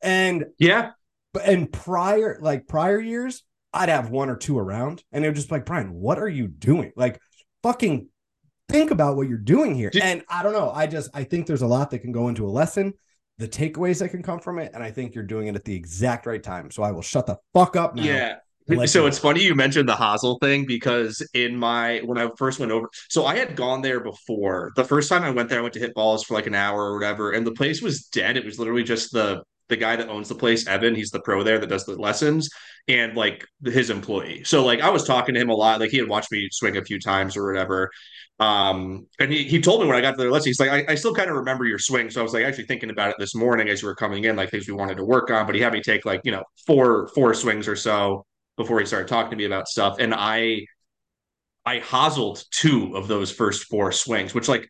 [0.01, 0.91] And Yeah.
[1.33, 5.35] but and prior, like prior years, I'd have one or two around, and it would
[5.35, 6.91] just be like, Brian, what are you doing?
[6.95, 7.19] Like,
[7.63, 8.07] fucking
[8.69, 9.89] think about what you're doing here.
[9.91, 10.71] Did- and I don't know.
[10.71, 12.93] I just I think there's a lot that can go into a lesson,
[13.37, 15.75] the takeaways that can come from it, and I think you're doing it at the
[15.75, 16.71] exact right time.
[16.71, 18.03] So I will shut the fuck up now.
[18.03, 18.35] Yeah.
[18.67, 22.59] Let so it's funny you mentioned the hosel thing because in my when I first
[22.59, 24.71] went over, so I had gone there before.
[24.75, 26.81] The first time I went there, I went to hit balls for like an hour
[26.81, 28.37] or whatever, and the place was dead.
[28.37, 30.95] It was literally just the the guy that owns the place, Evan.
[30.95, 32.49] He's the pro there that does the lessons,
[32.87, 34.43] and like his employee.
[34.45, 35.79] So like I was talking to him a lot.
[35.79, 37.89] Like he had watched me swing a few times or whatever.
[38.39, 40.93] Um, and he he told me when I got to the lesson, he's like, I,
[40.93, 42.09] I still kind of remember your swing.
[42.09, 44.35] So I was like actually thinking about it this morning as you were coming in,
[44.35, 45.45] like things we wanted to work on.
[45.45, 48.25] But he had me take like you know four four swings or so
[48.57, 49.97] before he started talking to me about stuff.
[49.99, 50.65] And I
[51.65, 54.67] I hoselled two of those first four swings, which like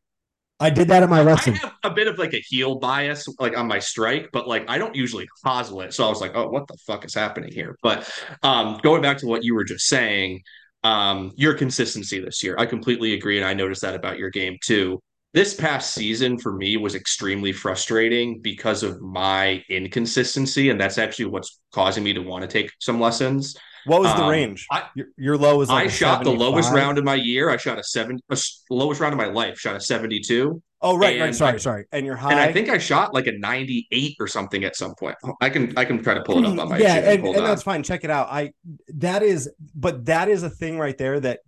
[0.60, 1.56] I did that at my I lesson.
[1.56, 4.78] have a bit of like a heel bias like on my strike, but like I
[4.78, 5.94] don't usually hosel it.
[5.94, 7.78] So I was like, oh, what the fuck is happening here?
[7.82, 8.10] But
[8.44, 10.42] um going back to what you were just saying,
[10.84, 13.38] um, your consistency this year, I completely agree.
[13.38, 15.02] And I noticed that about your game too.
[15.34, 20.70] This past season for me was extremely frustrating because of my inconsistency.
[20.70, 23.56] And that's actually what's causing me to want to take some lessons.
[23.86, 24.66] What was the Um, range?
[24.72, 27.50] I- your, your low was like I shot the lowest round in my year.
[27.50, 28.38] I shot a seven, a
[28.70, 29.58] lowest round of my life.
[29.60, 31.34] Shot a seventy-two, Oh, right, right.
[31.34, 31.86] Sorry, I- sorry.
[31.94, 32.32] And your high.
[32.32, 35.16] and I think I shot like a ninety-eight or something at some point.
[35.42, 37.20] I can I can try to pull it up on my yeah, shit.
[37.20, 37.84] and, and that's fine.
[37.84, 38.28] Check it out.
[38.30, 38.52] I
[38.96, 41.40] that is, but that is a thing right there that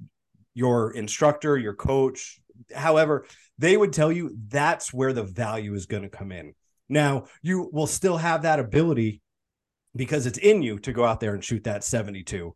[0.54, 2.40] your instructor, your coach,
[2.74, 3.26] however,
[3.58, 6.54] they would tell you that's where the value is going to come in.
[6.88, 9.22] Now you will still have that ability
[9.96, 12.54] because it's in you to go out there and shoot that 72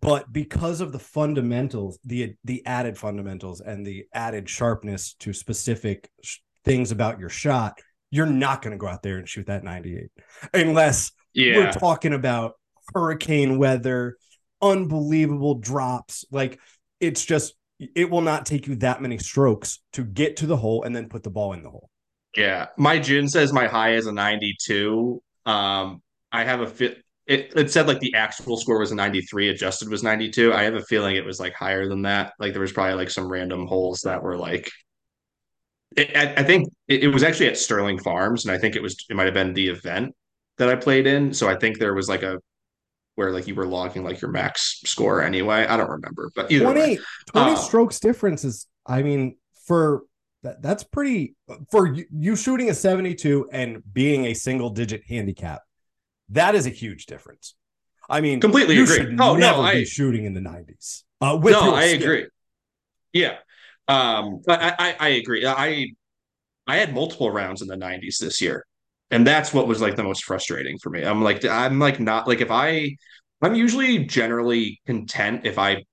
[0.00, 6.10] but because of the fundamentals the the added fundamentals and the added sharpness to specific
[6.22, 7.78] sh- things about your shot
[8.10, 10.08] you're not going to go out there and shoot that 98
[10.54, 11.12] unless
[11.56, 12.54] we're talking about
[12.94, 14.16] hurricane weather,
[14.62, 16.24] unbelievable drops.
[16.30, 16.58] Like
[17.00, 20.82] it's just it will not take you that many strokes to get to the hole
[20.82, 21.90] and then put the ball in the hole.
[22.36, 22.68] yeah.
[22.76, 25.22] My GHIN says my high is a ninety-two.
[25.46, 27.02] Um, I have a fit.
[27.26, 30.72] It, it said like the actual score was a 93 adjusted was 92 i have
[30.72, 33.66] a feeling it was like higher than that like there was probably like some random
[33.66, 34.70] holes that were like
[35.94, 38.82] it, I, I think it, it was actually at sterling farms and i think it
[38.82, 40.14] was it might have been the event
[40.56, 42.38] that i played in so i think there was like a
[43.16, 46.66] where like you were logging like your max score anyway i don't remember but either
[46.66, 46.98] way 20,
[47.32, 50.04] 20 Uh, strokes difference is I mean for
[50.42, 51.34] that, that's pretty
[51.70, 55.62] for you, you shooting a 72 and being a single digit handicap.
[56.30, 57.54] That is a huge difference.
[58.08, 58.96] I mean, Completely you agree.
[58.96, 61.04] should Oh, no, never I- be shooting in the 90s.
[61.20, 62.02] Uh, no, I skill.
[62.02, 62.26] agree.
[63.12, 63.36] Yeah,
[63.88, 65.44] um, I, I I agree.
[65.46, 65.88] I
[66.66, 68.64] I had multiple rounds in the '90s this year,
[69.10, 71.02] and that's what was like the most frustrating for me.
[71.02, 72.96] I'm like I'm like not like if I
[73.42, 75.84] I'm usually generally content if I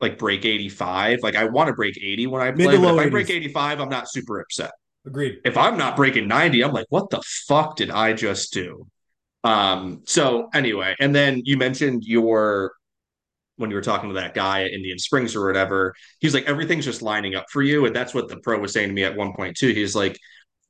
[0.00, 1.20] like break 85.
[1.22, 3.80] Like I want to break 80 when I Mid play, but if I break 85,
[3.80, 4.72] I'm not super upset.
[5.06, 5.38] Agreed.
[5.44, 8.86] If I'm not breaking 90, I'm like, what the fuck did I just do?
[9.44, 12.72] Um, so anyway, and then you mentioned your
[13.56, 16.84] when you were talking to that guy at Indian Springs or whatever, he's like, everything's
[16.84, 17.86] just lining up for you.
[17.86, 19.68] And that's what the pro was saying to me at one point too.
[19.68, 20.18] He's like,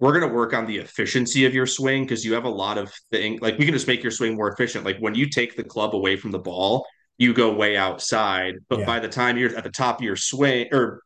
[0.00, 2.76] we're going to work on the efficiency of your swing because you have a lot
[2.76, 4.84] of things like we can just make your swing more efficient.
[4.84, 6.84] Like when you take the club away from the ball,
[7.18, 8.54] you go way outside.
[8.68, 8.86] But yeah.
[8.86, 11.02] by the time you're at the top of your swing or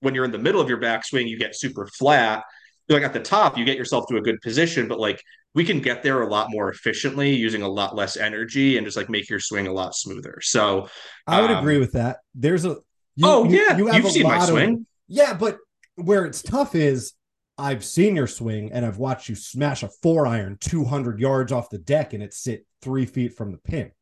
[0.00, 2.42] when you're in the middle of your backswing, you get super flat.
[2.88, 5.22] Like at the top, you get yourself to a good position, but like
[5.54, 8.96] we can get there a lot more efficiently using a lot less energy and just
[8.96, 10.38] like make your swing a lot smoother.
[10.40, 10.88] So
[11.26, 12.18] I would um, agree with that.
[12.34, 12.76] There's a
[13.14, 14.72] you, oh yeah, you, have seen my swing.
[14.74, 15.58] Of, yeah, but
[15.96, 17.12] where it's tough is
[17.58, 21.68] I've seen your swing and I've watched you smash a four iron 200 yards off
[21.68, 23.92] the deck and it sit three feet from the pin.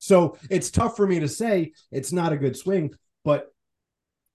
[0.00, 2.92] So it's tough for me to say it's not a good swing,
[3.24, 3.46] but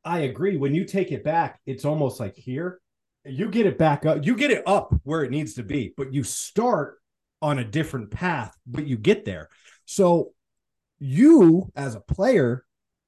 [0.05, 0.57] I agree.
[0.57, 2.79] When you take it back, it's almost like here
[3.25, 6.13] you get it back up, you get it up where it needs to be, but
[6.13, 6.99] you start
[7.41, 9.49] on a different path, but you get there.
[9.85, 10.33] So
[10.99, 12.65] you as a player,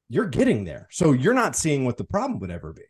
[0.10, 0.88] you're getting there.
[0.92, 2.84] So you're not seeing what the problem would ever be.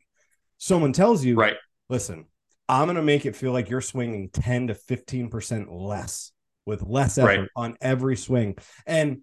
[0.58, 1.58] Someone tells you, right,
[1.90, 2.26] listen,
[2.70, 6.32] I'm going to make it feel like you're swinging 10 to 15% less
[6.66, 7.50] with less effort right.
[7.56, 8.58] on every swing.
[8.86, 9.22] And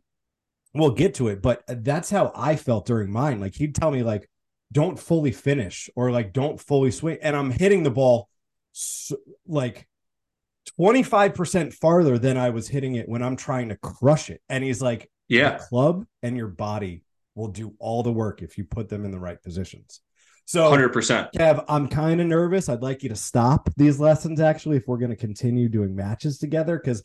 [0.74, 3.40] we'll get to it, but that's how I felt during mine.
[3.40, 4.28] Like he'd tell me like
[4.74, 8.28] don't fully finish or like don't fully swing and i'm hitting the ball
[8.72, 9.16] so,
[9.46, 9.88] like
[10.80, 14.82] 25% farther than i was hitting it when i'm trying to crush it and he's
[14.82, 17.04] like yeah club and your body
[17.34, 20.00] will do all the work if you put them in the right positions
[20.44, 24.76] so 100% kev i'm kind of nervous i'd like you to stop these lessons actually
[24.76, 27.02] if we're going to continue doing matches together because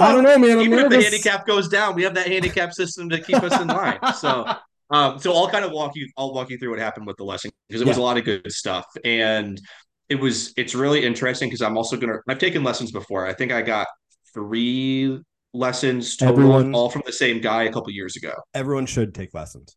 [0.00, 0.58] I don't know, man.
[0.58, 0.98] I'm Even nervous.
[1.06, 3.98] if the handicap goes down, we have that handicap system to keep us in line.
[4.14, 4.46] So
[4.90, 7.24] um, so I'll kind of walk you, I'll walk you through what happened with the
[7.24, 7.90] lesson because it yeah.
[7.90, 8.86] was a lot of good stuff.
[9.04, 9.60] And
[10.08, 13.26] it was, it's really interesting because I'm also going to, I've taken lessons before.
[13.26, 13.86] I think I got
[14.32, 15.20] three
[15.52, 18.32] lessons total, everyone, all from the same guy a couple years ago.
[18.54, 19.76] Everyone should take lessons.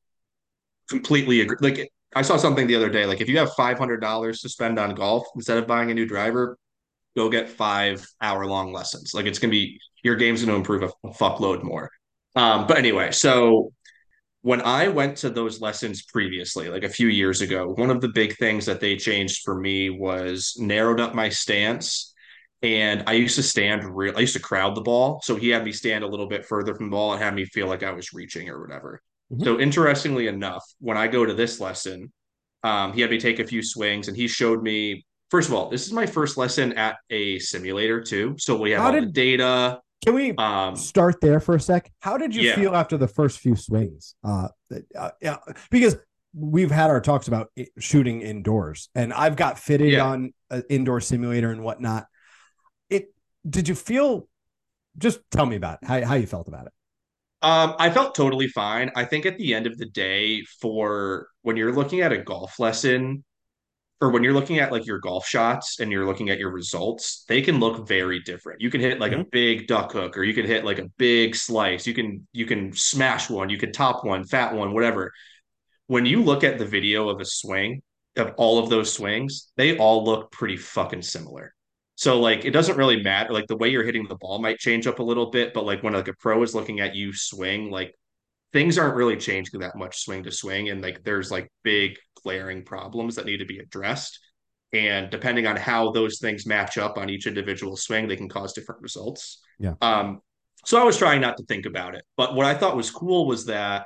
[0.90, 1.58] Completely agree.
[1.60, 3.06] Like I saw something the other day.
[3.06, 6.58] Like if you have $500 to spend on golf instead of buying a new driver,
[7.18, 9.14] go get five hour long lessons.
[9.14, 11.90] Like it's going to be, your game's going to improve a fuckload more.
[12.36, 13.74] Um, but anyway, so
[14.42, 18.10] when I went to those lessons previously, like a few years ago, one of the
[18.10, 22.14] big things that they changed for me was narrowed up my stance.
[22.64, 25.22] And I used to stand real, I used to crowd the ball.
[25.24, 27.46] So he had me stand a little bit further from the ball and had me
[27.46, 29.02] feel like I was reaching or whatever.
[29.32, 29.44] Mm-hmm.
[29.44, 32.12] So interestingly enough, when I go to this lesson,
[32.64, 35.70] um, he had me take a few swings and he showed me, first of all,
[35.70, 38.36] this is my first lesson at a simulator too.
[38.38, 39.80] So we have How all did, the data.
[40.04, 41.92] Can we um, start there for a sec?
[42.00, 42.56] How did you yeah.
[42.56, 44.16] feel after the first few swings?
[44.24, 44.48] Uh,
[44.98, 45.38] uh, yeah,
[45.70, 45.96] because
[46.34, 50.06] we've had our talks about shooting indoors, and I've got fitted yeah.
[50.06, 52.08] on an indoor simulator and whatnot.
[52.90, 53.14] It
[53.48, 54.28] did you feel?
[54.98, 56.74] Just tell me about it, how how you felt about it.
[57.44, 58.92] Um, I felt totally fine.
[58.96, 62.60] I think at the end of the day, for when you're looking at a golf
[62.60, 63.24] lesson,
[64.02, 67.24] or when you're looking at like your golf shots and you're looking at your results,
[67.28, 68.60] they can look very different.
[68.60, 69.22] You can hit like mm-hmm.
[69.22, 71.86] a big duck hook or you can hit like a big slice.
[71.86, 75.14] You can you can smash one, you can top one, fat one, whatever.
[75.86, 77.84] When you look at the video of a swing,
[78.18, 81.54] of all of those swings, they all look pretty fucking similar.
[81.96, 83.32] So like it doesn't really matter.
[83.32, 85.84] Like the way you're hitting the ball might change up a little bit, but like
[85.84, 87.94] when like a pro is looking at you swing, like
[88.54, 92.64] things aren't really changing that much swing to swing and like there's like big glaring
[92.64, 94.20] problems that need to be addressed.
[94.74, 98.54] And depending on how those things match up on each individual swing they can cause
[98.54, 99.42] different results.
[99.60, 99.74] Yeah.
[99.82, 100.22] Um
[100.66, 102.04] so i was trying not to think about it.
[102.18, 103.86] But what i thought was cool was that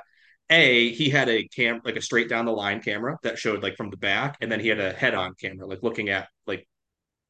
[0.50, 3.76] a he had a cam like a straight down the line camera that showed like
[3.76, 6.66] from the back and then he had a head on camera like looking at like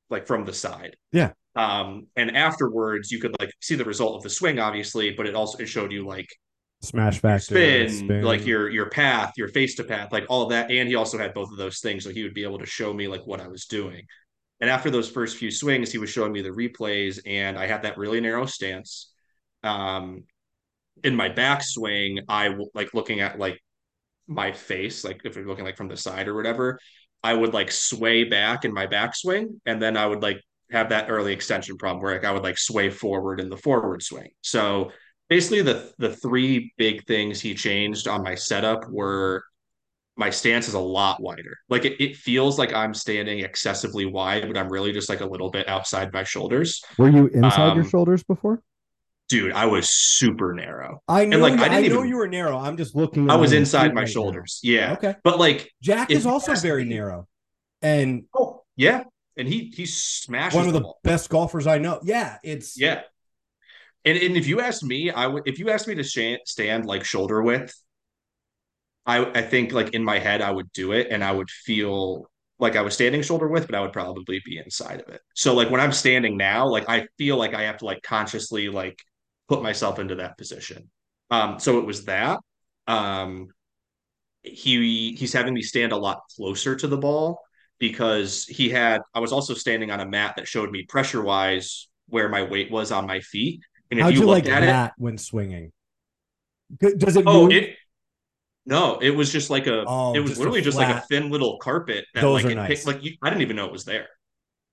[0.09, 0.97] like from the side.
[1.13, 1.33] Yeah.
[1.55, 5.35] Um and afterwards you could like see the result of the swing obviously but it
[5.35, 6.29] also it showed you like
[6.87, 10.71] smash factor, spin, spin, like your your path, your face to path, like all that.
[10.71, 12.93] And he also had both of those things, so he would be able to show
[12.93, 14.03] me like what I was doing.
[14.61, 17.83] And after those first few swings, he was showing me the replays, and I had
[17.83, 19.13] that really narrow stance.
[19.63, 20.25] Um,
[21.05, 23.61] in my backswing, I like looking at like
[24.27, 26.79] my face, like if you're looking like from the side or whatever,
[27.23, 31.11] I would like sway back in my backswing, and then I would like have that
[31.11, 34.31] early extension problem where like I would like sway forward in the forward swing.
[34.43, 34.91] So
[35.29, 39.45] basically the the three big things he changed on my setup were
[40.17, 41.59] my stance is a lot wider.
[41.69, 45.27] Like it, it feels like I'm standing excessively wide, but I'm really just like a
[45.27, 46.83] little bit outside my shoulders.
[46.97, 48.63] Were you inside um, your shoulders before?
[49.29, 51.03] Dude, I was super narrow.
[51.09, 51.37] I know.
[51.37, 52.57] And like, I, didn't I know even, you were narrow.
[52.57, 53.29] I'm just looking.
[53.29, 54.61] I was inside my right shoulders.
[54.63, 54.71] Now.
[54.71, 54.93] Yeah.
[54.93, 55.17] Okay.
[55.25, 57.27] But like Jack is also very narrow,
[57.83, 59.03] and oh yeah,
[59.37, 62.01] and he he smashed one of the, the best golfers I know.
[62.05, 63.03] Yeah, it's yeah.
[64.07, 66.87] And, and if you asked me, I would if you asked me to stand, stand
[66.87, 67.75] like shoulder width,
[69.05, 72.27] I I think like in my head I would do it and I would feel
[72.59, 75.21] like I was standing shoulder width, but I would probably be inside of it.
[75.35, 78.69] So like when I'm standing now, like I feel like I have to like consciously
[78.69, 78.99] like
[79.49, 80.91] put myself into that position.
[81.31, 82.41] Um, so it was that.
[82.87, 83.49] Um,
[84.43, 87.41] he he's having me stand a lot closer to the ball
[87.79, 91.89] because he had I was also standing on a mat that showed me pressure wise
[92.09, 93.61] where my weight was on my feet.
[93.91, 95.73] And if How'd you, you like at that it, when swinging?
[96.79, 97.25] Does it?
[97.27, 97.53] Oh, move?
[97.53, 97.77] it.
[98.65, 99.85] No, it was just like a.
[99.87, 102.69] Oh, it was literally just like a thin little carpet that Those like it nice.
[102.69, 104.09] picked, like you, I didn't even know it was there,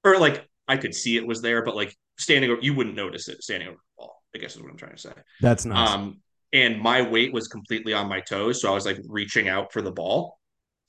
[0.03, 3.27] or like I could see it was there, but like standing, over, you wouldn't notice
[3.27, 4.23] it standing over the ball.
[4.35, 5.11] I guess is what I'm trying to say.
[5.41, 5.89] That's nice.
[5.89, 9.71] Um, and my weight was completely on my toes, so I was like reaching out
[9.71, 10.39] for the ball.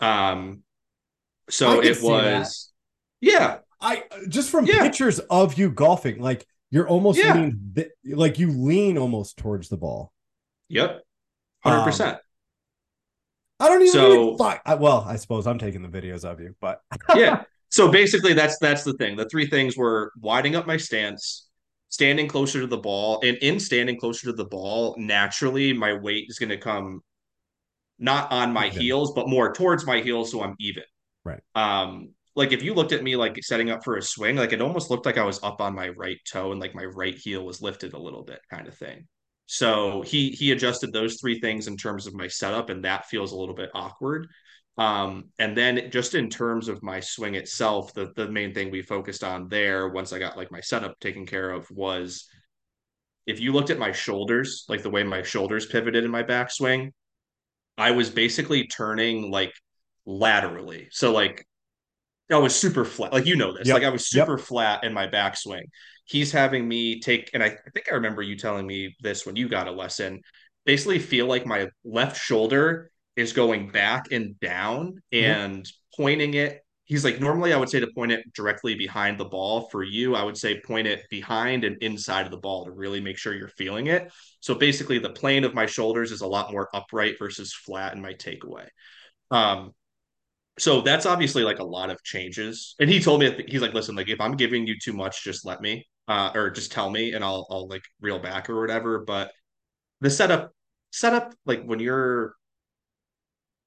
[0.00, 0.62] Um,
[1.50, 2.72] so it was,
[3.20, 3.58] yeah.
[3.80, 4.82] I just from yeah.
[4.82, 7.34] pictures of you golfing, like you're almost yeah.
[7.34, 10.12] lean, like you lean almost towards the ball.
[10.70, 11.04] Yep,
[11.62, 12.18] hundred um, percent.
[13.60, 13.92] I don't even.
[13.92, 16.80] So, I, well, I suppose I'm taking the videos of you, but
[17.14, 17.44] yeah.
[17.68, 19.14] So basically, that's that's the thing.
[19.14, 21.46] The three things were widening up my stance,
[21.90, 26.26] standing closer to the ball, and in standing closer to the ball, naturally my weight
[26.28, 27.02] is going to come
[28.00, 28.80] not on my even.
[28.80, 30.82] heels, but more towards my heels, so I'm even.
[31.24, 31.40] Right.
[31.54, 34.60] Um, like if you looked at me like setting up for a swing, like it
[34.60, 37.44] almost looked like I was up on my right toe and like my right heel
[37.44, 39.06] was lifted a little bit, kind of thing.
[39.46, 43.32] So he he adjusted those three things in terms of my setup, and that feels
[43.32, 44.28] a little bit awkward.
[44.76, 48.82] Um, and then just in terms of my swing itself, the the main thing we
[48.82, 52.28] focused on there once I got like my setup taken care of was
[53.26, 56.90] if you looked at my shoulders, like the way my shoulders pivoted in my backswing,
[57.78, 59.52] I was basically turning like
[60.06, 60.88] laterally.
[60.90, 61.46] So like
[62.30, 63.12] I was super flat.
[63.12, 63.66] Like you know this.
[63.66, 63.74] Yep.
[63.74, 64.46] Like I was super yep.
[64.46, 65.64] flat in my backswing.
[66.06, 69.36] He's having me take, and I, I think I remember you telling me this when
[69.36, 70.20] you got a lesson.
[70.64, 75.24] Basically, feel like my left shoulder is going back and down mm-hmm.
[75.24, 76.60] and pointing it.
[76.86, 79.68] He's like, normally I would say to point it directly behind the ball.
[79.70, 83.00] For you, I would say point it behind and inside of the ball to really
[83.00, 84.12] make sure you're feeling it.
[84.40, 88.02] So basically, the plane of my shoulders is a lot more upright versus flat in
[88.02, 88.68] my takeaway.
[89.30, 89.72] Um,
[90.58, 92.74] so that's obviously like a lot of changes.
[92.78, 95.44] And he told me he's like, listen, like if I'm giving you too much, just
[95.44, 99.00] let me, uh, or just tell me, and I'll I'll like reel back or whatever.
[99.00, 99.32] But
[100.00, 100.52] the setup,
[100.92, 102.34] setup, like when you're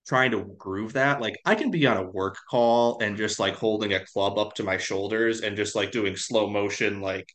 [0.08, 3.56] trying to groove that, like I can be on a work call and just like
[3.56, 7.28] holding a club up to my shoulders and just like doing slow motion, like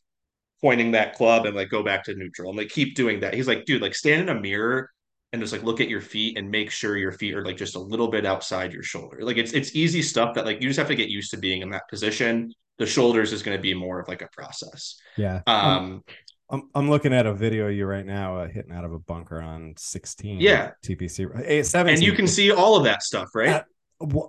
[0.61, 3.33] pointing that club and like go back to neutral and like keep doing that.
[3.35, 4.89] He's like, dude, like stand in a mirror
[5.33, 7.75] and just like look at your feet and make sure your feet are like just
[7.75, 9.17] a little bit outside your shoulder.
[9.21, 11.63] Like it's it's easy stuff that like you just have to get used to being
[11.63, 12.53] in that position.
[12.77, 14.95] The shoulders is going to be more of like a process.
[15.17, 15.41] Yeah.
[15.47, 16.03] Um
[16.49, 18.99] I'm I'm looking at a video of you right now uh, hitting out of a
[18.99, 20.39] bunker on 16.
[20.39, 20.71] Yeah.
[20.85, 21.95] TPC 17.
[21.95, 23.63] And you can see all of that stuff, right?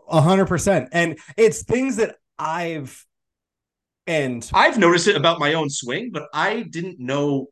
[0.08, 0.88] A hundred percent.
[0.92, 3.04] And it's things that I've
[4.06, 7.48] and I've noticed it about my own swing, but I didn't know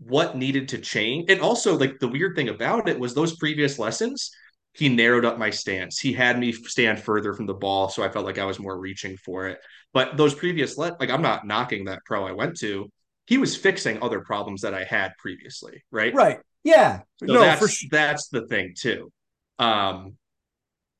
[0.00, 1.30] what needed to change.
[1.30, 4.30] And also, like the weird thing about it was those previous lessons,
[4.72, 5.98] he narrowed up my stance.
[5.98, 8.78] He had me stand further from the ball, so I felt like I was more
[8.78, 9.58] reaching for it.
[9.92, 12.90] But those previous let like I'm not knocking that pro I went to.
[13.26, 16.12] He was fixing other problems that I had previously, right?
[16.14, 16.38] Right.
[16.64, 17.00] Yeah.
[17.18, 17.88] So no, that's, for sure.
[17.90, 19.12] that's the thing too.
[19.58, 20.16] Um,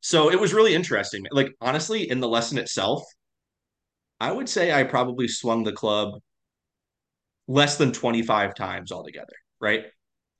[0.00, 1.26] so it was really interesting.
[1.30, 3.02] Like honestly, in the lesson itself,
[4.20, 6.20] I would say I probably swung the club
[7.48, 9.84] less than 25 times altogether, right?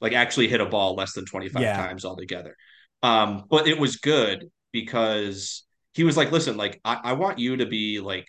[0.01, 1.77] Like actually hit a ball less than 25 yeah.
[1.77, 2.57] times altogether.
[3.03, 7.59] Um, but it was good because he was like, listen, like I, I want you
[7.59, 8.27] to be like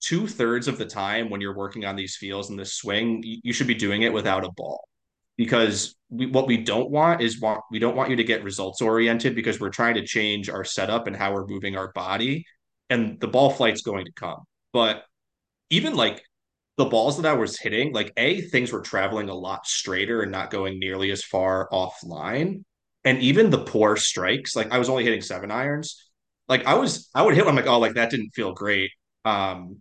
[0.00, 3.38] two thirds of the time when you're working on these fields and this swing, you,
[3.42, 4.86] you should be doing it without a ball.
[5.36, 8.80] Because we, what we don't want is want we don't want you to get results
[8.80, 12.44] oriented because we're trying to change our setup and how we're moving our body,
[12.88, 14.44] and the ball flight's going to come.
[14.72, 15.02] But
[15.70, 16.22] even like
[16.76, 20.32] the balls that I was hitting, like A, things were traveling a lot straighter and
[20.32, 22.64] not going nearly as far offline.
[23.04, 26.02] And even the poor strikes, like I was only hitting seven irons.
[26.48, 28.90] Like I was, I would hit one, like, oh, like that didn't feel great.
[29.24, 29.78] Um,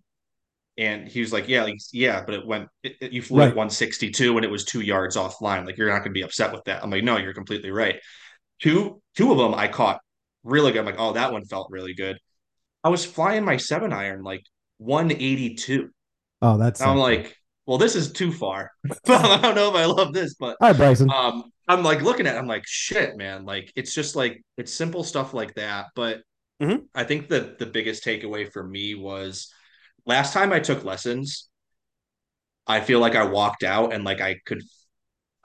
[0.77, 3.49] and he was like, yeah, like, yeah, but it went, it, it, you flew right.
[3.49, 5.65] at 162 and it was two yards offline.
[5.65, 6.83] Like you're not going to be upset with that.
[6.83, 7.99] I'm like, no, you're completely right.
[8.61, 9.99] Two, two of them I caught
[10.43, 10.79] really good.
[10.79, 12.17] I'm like, oh, that one felt really good.
[12.83, 14.43] I was flying my seven iron like
[14.77, 15.89] 182
[16.43, 16.81] Oh, that's.
[16.81, 18.69] I'm like, well, this is too far.
[19.07, 21.09] I don't know if I love this, but right, Bryson.
[21.09, 22.35] Um, I'm like looking at.
[22.35, 23.45] It, I'm like, shit, man.
[23.45, 25.87] Like, it's just like it's simple stuff like that.
[25.95, 26.19] But
[26.61, 26.83] mm-hmm.
[26.93, 29.49] I think that the biggest takeaway for me was
[30.05, 31.49] last time I took lessons.
[32.67, 34.63] I feel like I walked out and like I could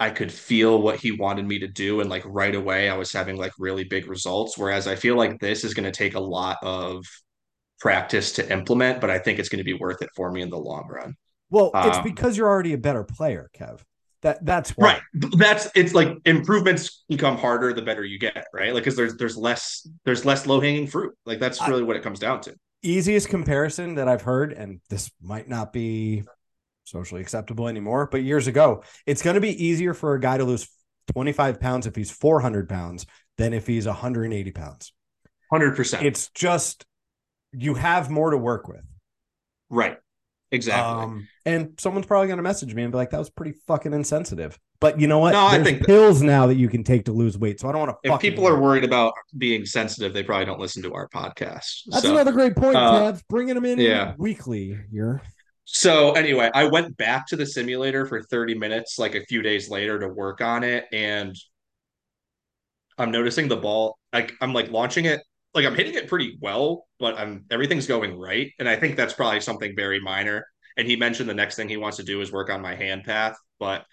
[0.00, 3.12] I could feel what he wanted me to do and like right away I was
[3.12, 6.20] having like really big results whereas I feel like this is going to take a
[6.20, 7.04] lot of
[7.80, 10.50] practice to implement but I think it's going to be worth it for me in
[10.50, 11.16] the long run.
[11.50, 13.80] Well, um, it's because you're already a better player, Kev.
[14.22, 14.86] That that's why.
[14.86, 15.02] right.
[15.36, 18.74] That's it's like improvements become harder the better you get, right?
[18.74, 21.14] Like because there's there's less there's less low hanging fruit.
[21.24, 22.54] Like that's really I, what it comes down to.
[22.82, 26.24] Easiest comparison that I've heard, and this might not be
[26.84, 30.44] socially acceptable anymore, but years ago, it's going to be easier for a guy to
[30.44, 30.68] lose
[31.12, 33.06] 25 pounds if he's 400 pounds
[33.36, 34.92] than if he's 180 pounds.
[35.52, 36.02] 100%.
[36.02, 36.84] It's just
[37.52, 38.84] you have more to work with.
[39.70, 39.98] Right.
[40.50, 41.04] Exactly.
[41.04, 43.92] Um, and someone's probably going to message me and be like, "That was pretty fucking
[43.92, 45.32] insensitive." But you know what?
[45.32, 47.60] No, There's I think pills now that you can take to lose weight.
[47.60, 48.14] So I don't want to.
[48.14, 51.82] If people are worried about being sensitive, they probably don't listen to our podcast.
[51.88, 54.14] That's so, another great point, uh, Bringing them in yeah.
[54.16, 55.20] weekly here.
[55.64, 59.68] So anyway, I went back to the simulator for 30 minutes, like a few days
[59.68, 61.36] later, to work on it, and
[62.96, 63.98] I'm noticing the ball.
[64.14, 65.20] Like I'm like launching it
[65.54, 68.52] like I'm hitting it pretty well, but I'm everything's going right.
[68.58, 70.46] And I think that's probably something very minor.
[70.76, 73.04] And he mentioned the next thing he wants to do is work on my hand
[73.04, 73.84] path, but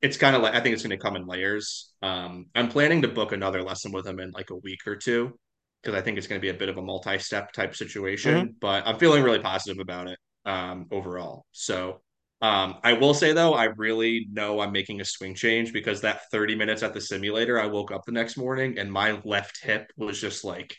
[0.00, 1.92] it's kind of like I think it's going to come in layers.
[2.02, 5.38] Um, I'm planning to book another lesson with him in like a week or two
[5.82, 8.34] because I think it's going to be a bit of a multi-step type situation.
[8.34, 8.50] Mm-hmm.
[8.60, 11.44] But I'm feeling really positive about it um, overall.
[11.52, 12.00] So
[12.40, 16.30] um, I will say though, I really know I'm making a swing change because that
[16.30, 19.90] 30 minutes at the simulator, I woke up the next morning and my left hip
[19.96, 20.76] was just like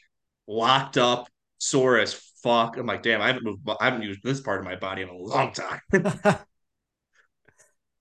[0.50, 1.30] locked up,
[1.60, 2.76] sore as fuck.
[2.78, 5.10] I'm like, damn, I haven't moved, I haven't used this part of my body in
[5.10, 5.80] a long time.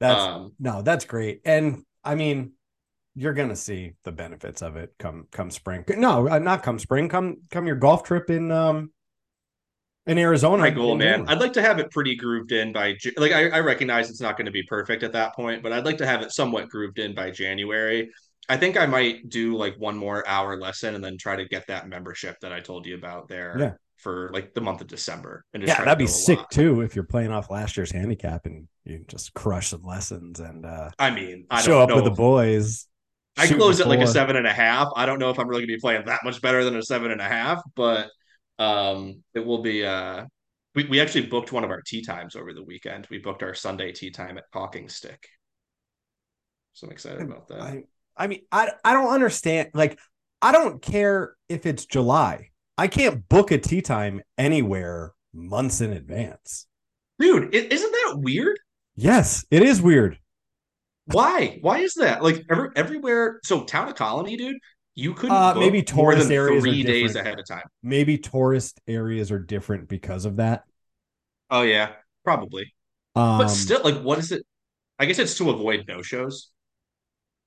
[0.01, 1.43] that's um, no, that's great.
[1.45, 2.53] And I mean,
[3.15, 5.85] you're gonna see the benefits of it come come spring.
[5.89, 7.09] No, uh, not come spring.
[7.09, 8.91] Come come your golf trip in um
[10.07, 10.63] in Arizona.
[10.63, 11.27] My goal, man.
[11.29, 14.37] I'd like to have it pretty grooved in by like I, I recognize it's not
[14.37, 16.99] going to be perfect at that point, but I'd like to have it somewhat grooved
[16.99, 18.11] in by January.
[18.49, 21.67] I think I might do like one more hour lesson and then try to get
[21.69, 23.57] that membership that I told you about there.
[23.59, 23.73] Yeah.
[23.97, 25.45] For like the month of December.
[25.53, 29.05] And yeah, that'd be sick too if you're playing off last year's handicap and you
[29.09, 32.87] just crush some lessons and uh I mean I show up with the boys.
[33.37, 34.89] I closed at like a seven and a half.
[34.95, 37.11] I don't know if I'm really gonna be playing that much better than a seven
[37.11, 38.09] and a half, but
[38.61, 40.25] um it will be uh
[40.77, 43.09] we, we actually booked one of our tee times over the weekend.
[43.11, 45.27] We booked our Sunday tee time at Talking Stick.
[46.75, 47.61] So I'm excited about that.
[47.61, 47.83] I,
[48.19, 49.71] I mean, I I don't understand.
[49.75, 49.99] Like,
[50.43, 52.51] I don't care if it's July.
[52.77, 56.67] I can't book a tee time anywhere months in advance.
[57.19, 58.59] Dude, isn't that weird?
[58.97, 60.19] Yes, it is weird.
[61.07, 61.59] Why?
[61.63, 62.23] Why is that?
[62.23, 63.41] Like every, everywhere.
[63.45, 64.59] So town of Colonie, dude,
[64.95, 67.65] you couldn't uh, maybe tourist areas three days ahead of time.
[67.83, 70.65] Maybe tourist areas are different because of that.
[71.51, 71.93] Oh yeah,
[72.25, 72.75] probably.
[73.15, 74.45] Um, but still, like, what is it?
[74.99, 76.51] I guess it's to avoid no shows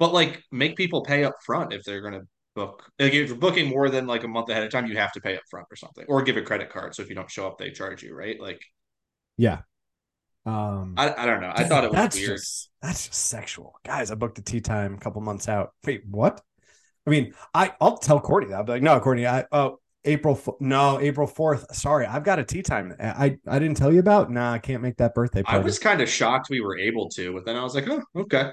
[0.02, 2.90] but like make people pay up front if they're going to book.
[2.98, 5.22] Like if you're booking more than like a month ahead of time, you have to
[5.22, 6.96] pay up front or something, or give a credit card.
[6.96, 8.42] So if you don't show up, they charge you, right?
[8.42, 8.60] Like,
[9.38, 9.60] yeah.
[10.44, 11.52] Um, I, I don't know.
[11.54, 12.38] I thought it was that's weird.
[12.40, 14.10] Just, that's just sexual, guys.
[14.10, 15.70] I booked a tee time a couple months out.
[15.86, 16.42] Wait, what?
[17.06, 18.56] I mean, I I'll tell Courtney that.
[18.56, 21.76] I'll be like, no, Courtney, I oh April no April fourth.
[21.76, 22.96] Sorry, I've got a tee time.
[23.00, 24.32] I I didn't tell you about.
[24.32, 25.60] Nah, I can't make that birthday party.
[25.60, 28.02] I was kind of shocked we were able to, but then I was like, oh,
[28.16, 28.50] okay.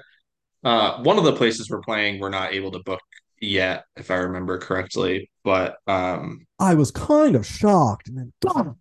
[0.63, 3.01] Uh, one of the places we're playing, we're not able to book
[3.41, 5.29] yet, if I remember correctly.
[5.43, 8.75] But um, I was kind of shocked, and then God,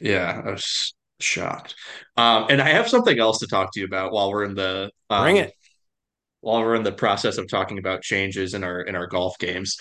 [0.00, 1.74] yeah, I was shocked.
[2.16, 4.90] Um, and I have something else to talk to you about while we're in the
[5.10, 5.52] um, bring it.
[6.40, 9.78] While we're in the process of talking about changes in our in our golf games,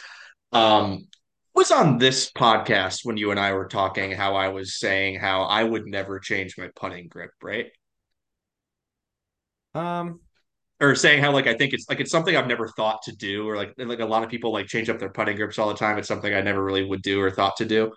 [0.51, 1.07] um,
[1.53, 5.43] was on this podcast when you and I were talking how I was saying how
[5.43, 7.67] I would never change my putting grip, right?
[9.75, 10.21] Um,
[10.83, 13.47] or saying how like I think it's like it's something I've never thought to do,
[13.47, 15.75] or like like a lot of people like change up their putting grips all the
[15.75, 15.97] time.
[15.97, 17.93] It's something I never really would do or thought to do.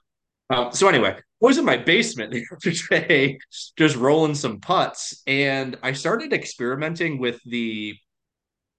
[0.51, 3.39] Um, so anyway, I was in my basement the other day,
[3.77, 7.95] just rolling some putts, and I started experimenting with the.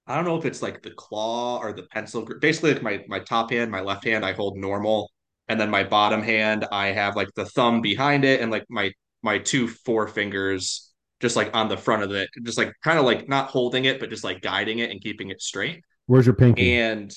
[0.10, 2.40] I don't know if it's like the claw or the pencil grip.
[2.40, 5.12] Basically, like my my top hand, my left hand, I hold normal,
[5.50, 8.94] and then my bottom hand, I have like the thumb behind it, and like my
[9.22, 10.87] my two forefingers
[11.20, 14.00] just like on the front of it, just like kind of like not holding it,
[14.00, 15.84] but just like guiding it and keeping it straight.
[16.06, 16.76] Where's your pinky?
[16.76, 17.14] And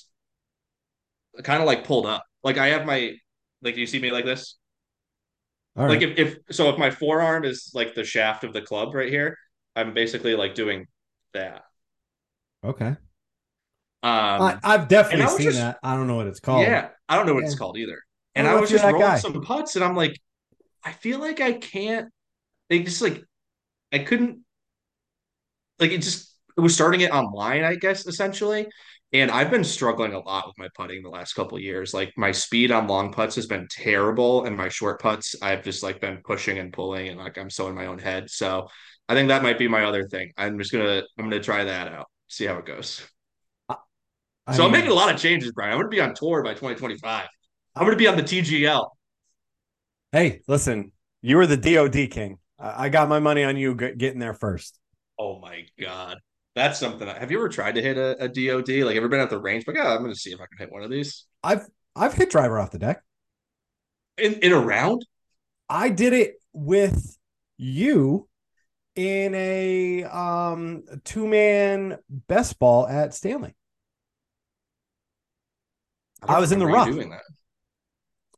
[1.42, 2.24] kind of like pulled up.
[2.42, 3.14] Like I have my
[3.62, 4.57] like do you see me like this?
[5.76, 9.09] Like if, if so if my forearm is like the shaft of the club right
[9.09, 9.38] here,
[9.76, 10.86] I'm basically like doing
[11.32, 11.62] that.
[12.64, 12.88] Okay.
[12.88, 12.98] Um
[14.03, 15.78] I, have definitely seen just, that.
[15.82, 16.62] I don't know what it's called.
[16.62, 17.46] Yeah, I don't know what yeah.
[17.46, 17.98] it's called either.
[18.34, 19.18] And I was just rolling guy.
[19.18, 20.18] some putts, and I'm like,
[20.84, 22.11] I feel like I can't.
[22.68, 23.22] They just like
[23.93, 24.45] I couldn't
[25.78, 28.66] like it just it was starting it online, I guess, essentially.
[29.12, 31.93] And I've been struggling a lot with my putting the last couple years.
[31.93, 35.82] Like my speed on long putts has been terrible, and my short putts I've just
[35.82, 38.30] like been pushing and pulling, and like I'm so in my own head.
[38.30, 38.68] So
[39.09, 40.32] I think that might be my other thing.
[40.36, 43.03] I'm just gonna I'm gonna try that out, see how it goes.
[44.47, 45.72] I so mean, I'm making a lot of changes, Brian.
[45.72, 47.28] I'm gonna be on tour by 2025.
[47.76, 48.91] I'm gonna be on the TGL.
[50.12, 52.39] Hey, listen, you were the DOD king.
[52.61, 54.78] I got my money on you getting there first.
[55.18, 56.18] Oh my god,
[56.54, 57.08] that's something.
[57.08, 58.84] Have you ever tried to hit a, a DOD?
[58.84, 59.66] Like, ever been at the range?
[59.66, 61.26] Like, yeah, I'm going to see if I can hit one of these.
[61.42, 63.02] I've I've hit driver off the deck
[64.18, 65.06] in in a round.
[65.68, 67.16] I did it with
[67.56, 68.28] you
[68.94, 73.54] in a um two man best ball at Stanley.
[76.22, 77.22] I, I was in the rough doing that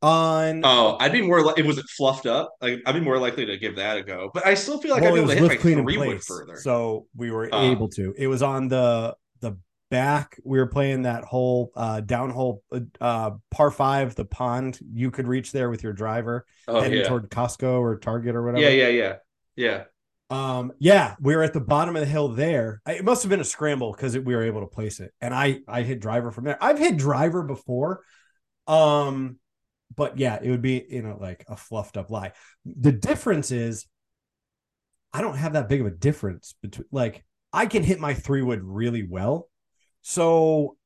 [0.02, 2.54] on oh i'd be more like it was it fluffed up.
[2.60, 4.30] Like i'd be more likely to give that a go.
[4.34, 6.56] But i still feel like well, i'd be able to hit my three wood further.
[6.56, 8.12] so we were uh, able to.
[8.18, 9.56] It was on the the
[9.90, 12.60] back we were playing that whole uh downhole
[13.00, 14.78] uh par five the pond.
[14.92, 17.08] You could reach there with your driver oh, heading yeah.
[17.08, 18.62] toward costco or target or whatever.
[18.62, 19.14] Yeah yeah yeah.
[19.54, 19.84] Yeah.
[20.30, 22.80] Um yeah we were at the bottom of the hill there.
[22.88, 25.12] It must have been a scramble because we were able to place it.
[25.20, 26.58] And i i hit driver from there.
[26.60, 28.02] I've hit driver before.
[28.66, 29.38] Um
[29.94, 32.32] but yeah, it would be you know like a fluffed up lie.
[32.64, 33.86] The difference is,
[35.12, 38.42] I don't have that big of a difference between like I can hit my three
[38.42, 39.48] wood really well,
[40.00, 40.76] so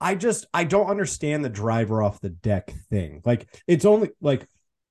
[0.00, 3.22] I just I don't understand the driver off the deck thing.
[3.24, 4.46] Like it's only like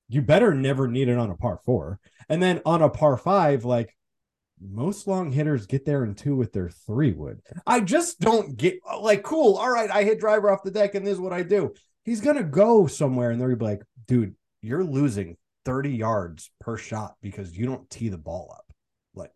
[0.08, 3.64] you better never need it on a par four, and then on a par five,
[3.64, 3.94] like
[4.60, 7.40] most long hitters get there in two with their three wood.
[7.66, 9.56] I just don't get like cool.
[9.56, 12.20] All right, I hit driver off the deck, and this is what I do he's
[12.20, 17.16] gonna go somewhere and they're gonna be like, dude, you're losing 30 yards per shot
[17.22, 18.72] because you don't tee the ball up.
[19.14, 19.32] Like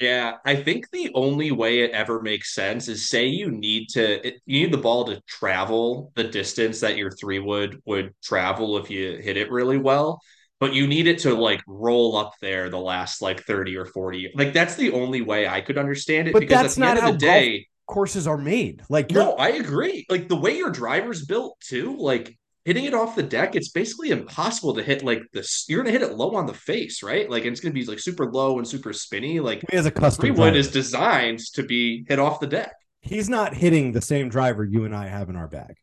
[0.00, 4.32] yeah, I think the only way it ever makes sense is say you need to
[4.46, 8.90] you need the ball to travel the distance that your three wood would travel if
[8.90, 10.20] you hit it really well,
[10.60, 14.32] but you need it to like roll up there the last like 30 or 40.
[14.36, 16.96] Like that's the only way I could understand it but because that's at the not
[16.98, 18.82] end of the day courses are made.
[18.88, 20.06] Like no, I agree.
[20.08, 24.10] Like the way your driver's built too, like hitting it off the deck, it's basically
[24.10, 25.64] impossible to hit like this.
[25.68, 27.28] You're gonna hit it low on the face, right?
[27.28, 29.40] Like it's gonna be like super low and super spinny.
[29.40, 32.74] Like as a custom wood is designed to be hit off the deck.
[33.00, 35.74] He's not hitting the same driver you and I have in our bag.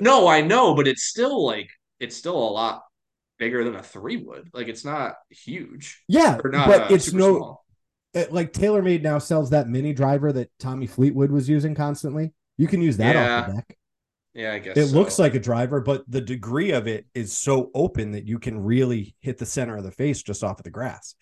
[0.00, 2.82] no, I know, but it's still like it's still a lot
[3.38, 4.50] bigger than a three wood.
[4.52, 6.02] Like it's not huge.
[6.08, 7.38] Yeah, not, but uh, it's no.
[7.38, 7.62] Small
[8.14, 12.32] it, like TaylorMade now sells that mini driver that Tommy Fleetwood was using constantly.
[12.58, 13.40] You can use that yeah.
[13.40, 13.76] off the deck.
[14.34, 14.96] Yeah, I guess it so.
[14.96, 18.62] looks like a driver, but the degree of it is so open that you can
[18.62, 21.14] really hit the center of the face just off of the grass.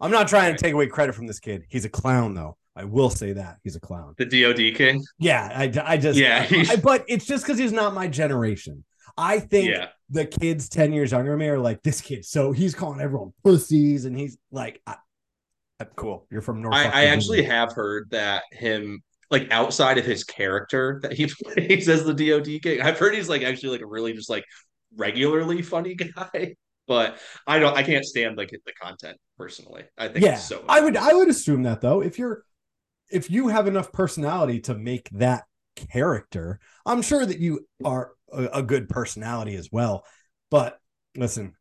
[0.00, 1.64] I'm not trying to take away credit from this kid.
[1.68, 2.56] He's a clown, though.
[2.74, 4.14] I will say that he's a clown.
[4.16, 5.04] The DoD king.
[5.18, 8.84] Yeah, I, I just yeah, I, but it's just because he's not my generation.
[9.16, 9.88] I think yeah.
[10.08, 12.24] the kids ten years younger than me are like this kid.
[12.24, 14.96] So he's calling everyone pussies, and he's like, I,
[15.96, 16.26] Cool.
[16.30, 16.74] You're from North.
[16.74, 21.88] I, I actually have heard that him like outside of his character that he plays
[21.88, 22.80] as the DOD king.
[22.80, 24.44] I've heard he's like actually like a really just like
[24.96, 26.54] regularly funny guy.
[26.86, 29.84] But I don't I can't stand like the content personally.
[29.96, 32.02] I think yeah, so I would I would assume that though.
[32.02, 32.44] If you're
[33.10, 35.44] if you have enough personality to make that
[35.76, 40.04] character, I'm sure that you are a, a good personality as well.
[40.50, 40.78] But
[41.16, 41.54] listen,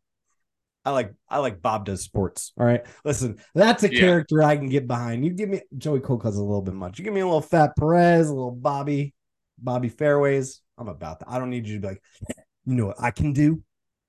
[0.83, 2.53] I like I like Bob does sports.
[2.59, 2.81] All right.
[3.05, 3.99] Listen, that's a yeah.
[3.99, 5.23] character I can get behind.
[5.23, 6.97] You give me Joey Coke has a little bit much.
[6.97, 9.13] You give me a little fat Perez, a little Bobby,
[9.59, 10.61] Bobby Fairways.
[10.77, 11.29] I'm about that.
[11.29, 12.01] I don't need you to be like,
[12.65, 13.61] you know what I can do,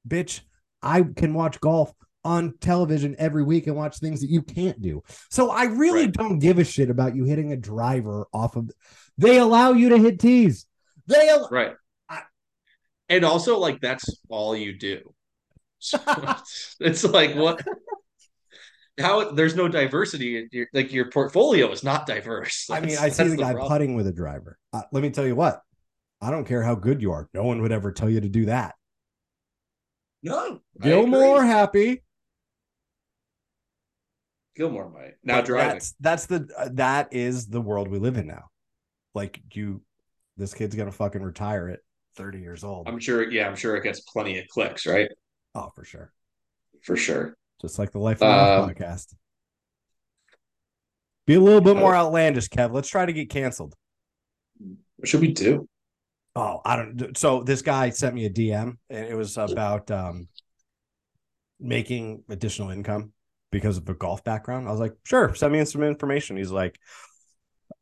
[0.08, 0.40] bitch.
[0.82, 1.92] I can watch golf
[2.24, 5.02] on television every week and watch things that you can't do.
[5.30, 6.12] So I really right.
[6.12, 8.70] don't give a shit about you hitting a driver off of.
[9.18, 10.66] They allow you to hit tees.
[11.06, 11.74] They al- right.
[12.08, 12.22] I,
[13.10, 15.11] and also, like that's all you do
[16.80, 17.64] it's like what?
[19.00, 22.66] How there's no diversity your, like your portfolio is not diverse.
[22.68, 23.68] That's, i mean i see the, the guy problem.
[23.68, 24.58] putting with a driver.
[24.72, 25.62] Uh, let me tell you what
[26.20, 28.46] i don't care how good you are no one would ever tell you to do
[28.46, 28.74] that.
[30.22, 32.02] No gilmore happy.
[34.54, 35.14] Gilmore might.
[35.24, 35.72] Now but driving.
[35.72, 38.50] that's that's the uh, that is the world we live in now.
[39.14, 39.82] Like you
[40.36, 41.80] this kid's gonna fucking retire at
[42.16, 42.86] 30 years old.
[42.88, 45.08] I'm sure yeah i'm sure it gets plenty of clicks right
[45.54, 46.12] Oh, for sure.
[46.82, 47.36] For sure.
[47.60, 49.14] Just like the Life of um, podcast.
[51.26, 52.72] Be a little bit more outlandish, Kev.
[52.72, 53.74] Let's try to get canceled.
[54.96, 55.68] What should we do?
[56.34, 57.16] Oh, I don't.
[57.16, 60.28] So this guy sent me a DM, and it was about um,
[61.60, 63.12] making additional income.
[63.52, 64.66] because of a golf background.
[64.66, 66.36] I was like, sure, send me some information.
[66.38, 66.78] He's like,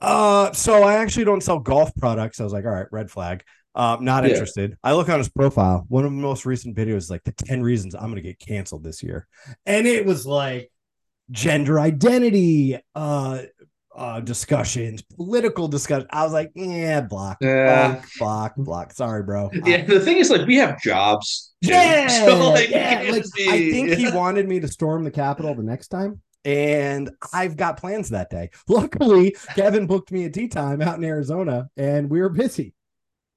[0.01, 2.41] uh, so I actually don't sell golf products.
[2.41, 3.45] I was like, all right, red flag.
[3.75, 4.31] Um, not yeah.
[4.31, 4.77] interested.
[4.83, 5.85] I look on his profile.
[5.89, 8.85] One of the most recent videos, is like the 10 reasons I'm gonna get canceled
[8.85, 9.27] this year.
[9.67, 10.71] And it was like
[11.31, 13.43] gender identity, uh,
[13.95, 16.09] uh discussions, political discussion.
[16.11, 17.93] I was like, yeah, block, yeah.
[17.93, 18.93] block, block, block.
[18.93, 19.51] Sorry, bro.
[19.65, 21.53] Yeah, the thing is, like, we have jobs.
[21.63, 21.71] Too.
[21.73, 23.09] Yeah, so, like, yeah.
[23.11, 26.23] Like, I think he wanted me to storm the Capitol the next time.
[26.45, 28.49] And I've got plans that day.
[28.67, 32.73] Luckily, Kevin booked me a tee time out in Arizona, and we were busy.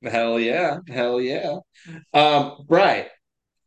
[0.04, 1.58] Hell yeah, hell yeah.
[2.14, 3.08] Um, right.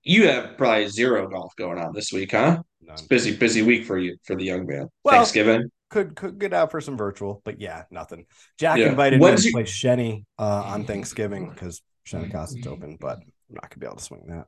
[0.03, 2.63] You have probably zero golf going on this week, huh?
[2.81, 2.93] None.
[2.93, 4.89] It's busy, busy week for you for the young man.
[5.03, 8.27] Well, Thanksgiving could could get out for some virtual, but yeah, nothing.
[8.59, 8.89] Jack yeah.
[8.89, 9.53] invited When's me to you...
[9.55, 14.05] play Shenny uh, on Thanksgiving because Shinnecock's open, but I'm not gonna be able to
[14.05, 14.47] swing that.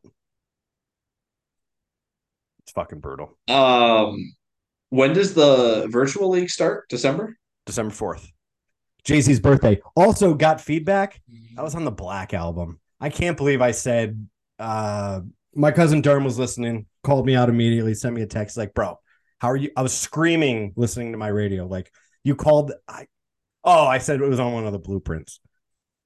[2.61, 3.36] It's fucking brutal.
[3.49, 4.34] Um,
[4.91, 6.89] when does the virtual league start?
[6.89, 7.36] December.
[7.66, 8.30] December fourth.
[9.05, 9.80] Jay Z's birthday.
[9.96, 11.20] Also got feedback.
[11.57, 12.80] I was on the Black album.
[13.01, 14.28] I can't believe I said.
[14.59, 15.20] Uh,
[15.55, 18.99] my cousin Durham was listening, called me out immediately, sent me a text like, "Bro,
[19.38, 19.70] how are you?
[19.76, 21.66] I was screaming listening to my radio.
[21.66, 21.92] Like
[22.24, 22.72] you called.
[22.86, 23.07] I
[23.64, 25.40] oh, I said it was on one of the blueprints.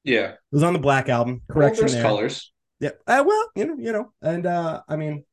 [0.05, 1.43] Yeah, it was on the Black album.
[1.51, 1.87] Correction.
[1.87, 2.53] Well, colors.
[2.81, 2.91] Yeah.
[3.07, 5.25] Uh, well, you know, you know, and uh I mean,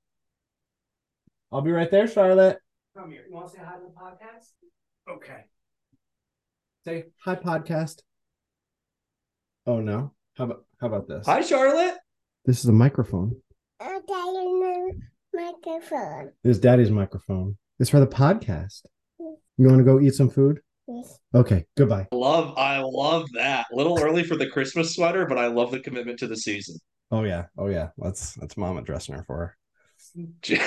[1.52, 2.60] I'll be right there, Charlotte.
[2.96, 3.24] Come here.
[3.28, 4.52] You want to say hi to the podcast?
[5.10, 5.46] Okay.
[6.90, 8.02] Say hi, podcast.
[9.68, 10.12] Oh no.
[10.34, 11.24] How about how about this?
[11.28, 11.94] Hi, Charlotte.
[12.46, 13.40] This is a microphone.
[13.80, 14.98] Okay,
[15.32, 16.32] microphone.
[16.44, 17.58] This is Daddy's microphone.
[17.80, 18.88] It's for the podcast.
[19.20, 20.62] You want to go eat some food?
[20.88, 21.20] Yes.
[21.36, 21.64] Okay.
[21.78, 22.08] Goodbye.
[22.12, 23.68] Love I love that.
[23.72, 26.80] A little early for the Christmas sweater, but I love the commitment to the season.
[27.12, 27.46] Oh yeah.
[27.56, 27.90] Oh yeah.
[28.00, 29.38] That's that's mama dressing her for
[30.16, 30.58] her.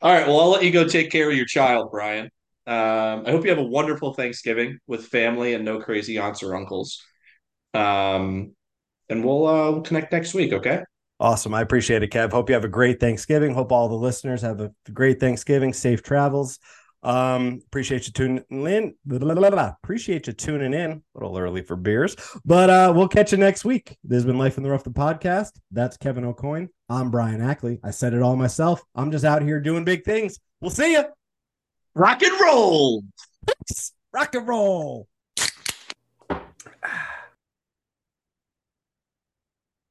[0.00, 0.28] All right.
[0.28, 2.30] Well, I'll let you go take care of your child, Brian.
[2.66, 6.54] Um, I hope you have a wonderful Thanksgiving with family and no crazy aunts or
[6.54, 7.02] uncles.
[7.74, 8.54] Um,
[9.08, 10.52] and we'll uh, connect next week.
[10.52, 10.82] Okay.
[11.18, 11.54] Awesome.
[11.54, 12.32] I appreciate it, Kev.
[12.32, 13.54] Hope you have a great Thanksgiving.
[13.54, 16.58] Hope all the listeners have a great Thanksgiving, safe travels.
[17.04, 18.94] Um, appreciate you tuning in.
[19.04, 20.90] Blah, blah, blah, appreciate you tuning in.
[20.90, 23.96] A little early for beers, but uh, we'll catch you next week.
[24.04, 25.50] This has been Life in the Rough, the podcast.
[25.72, 26.68] That's Kevin O'Coin.
[26.88, 27.80] I'm Brian Ackley.
[27.82, 28.82] I said it all myself.
[28.94, 30.38] I'm just out here doing big things.
[30.60, 31.04] We'll see you.
[31.94, 33.02] Rock and roll.
[34.12, 35.08] Rock and roll.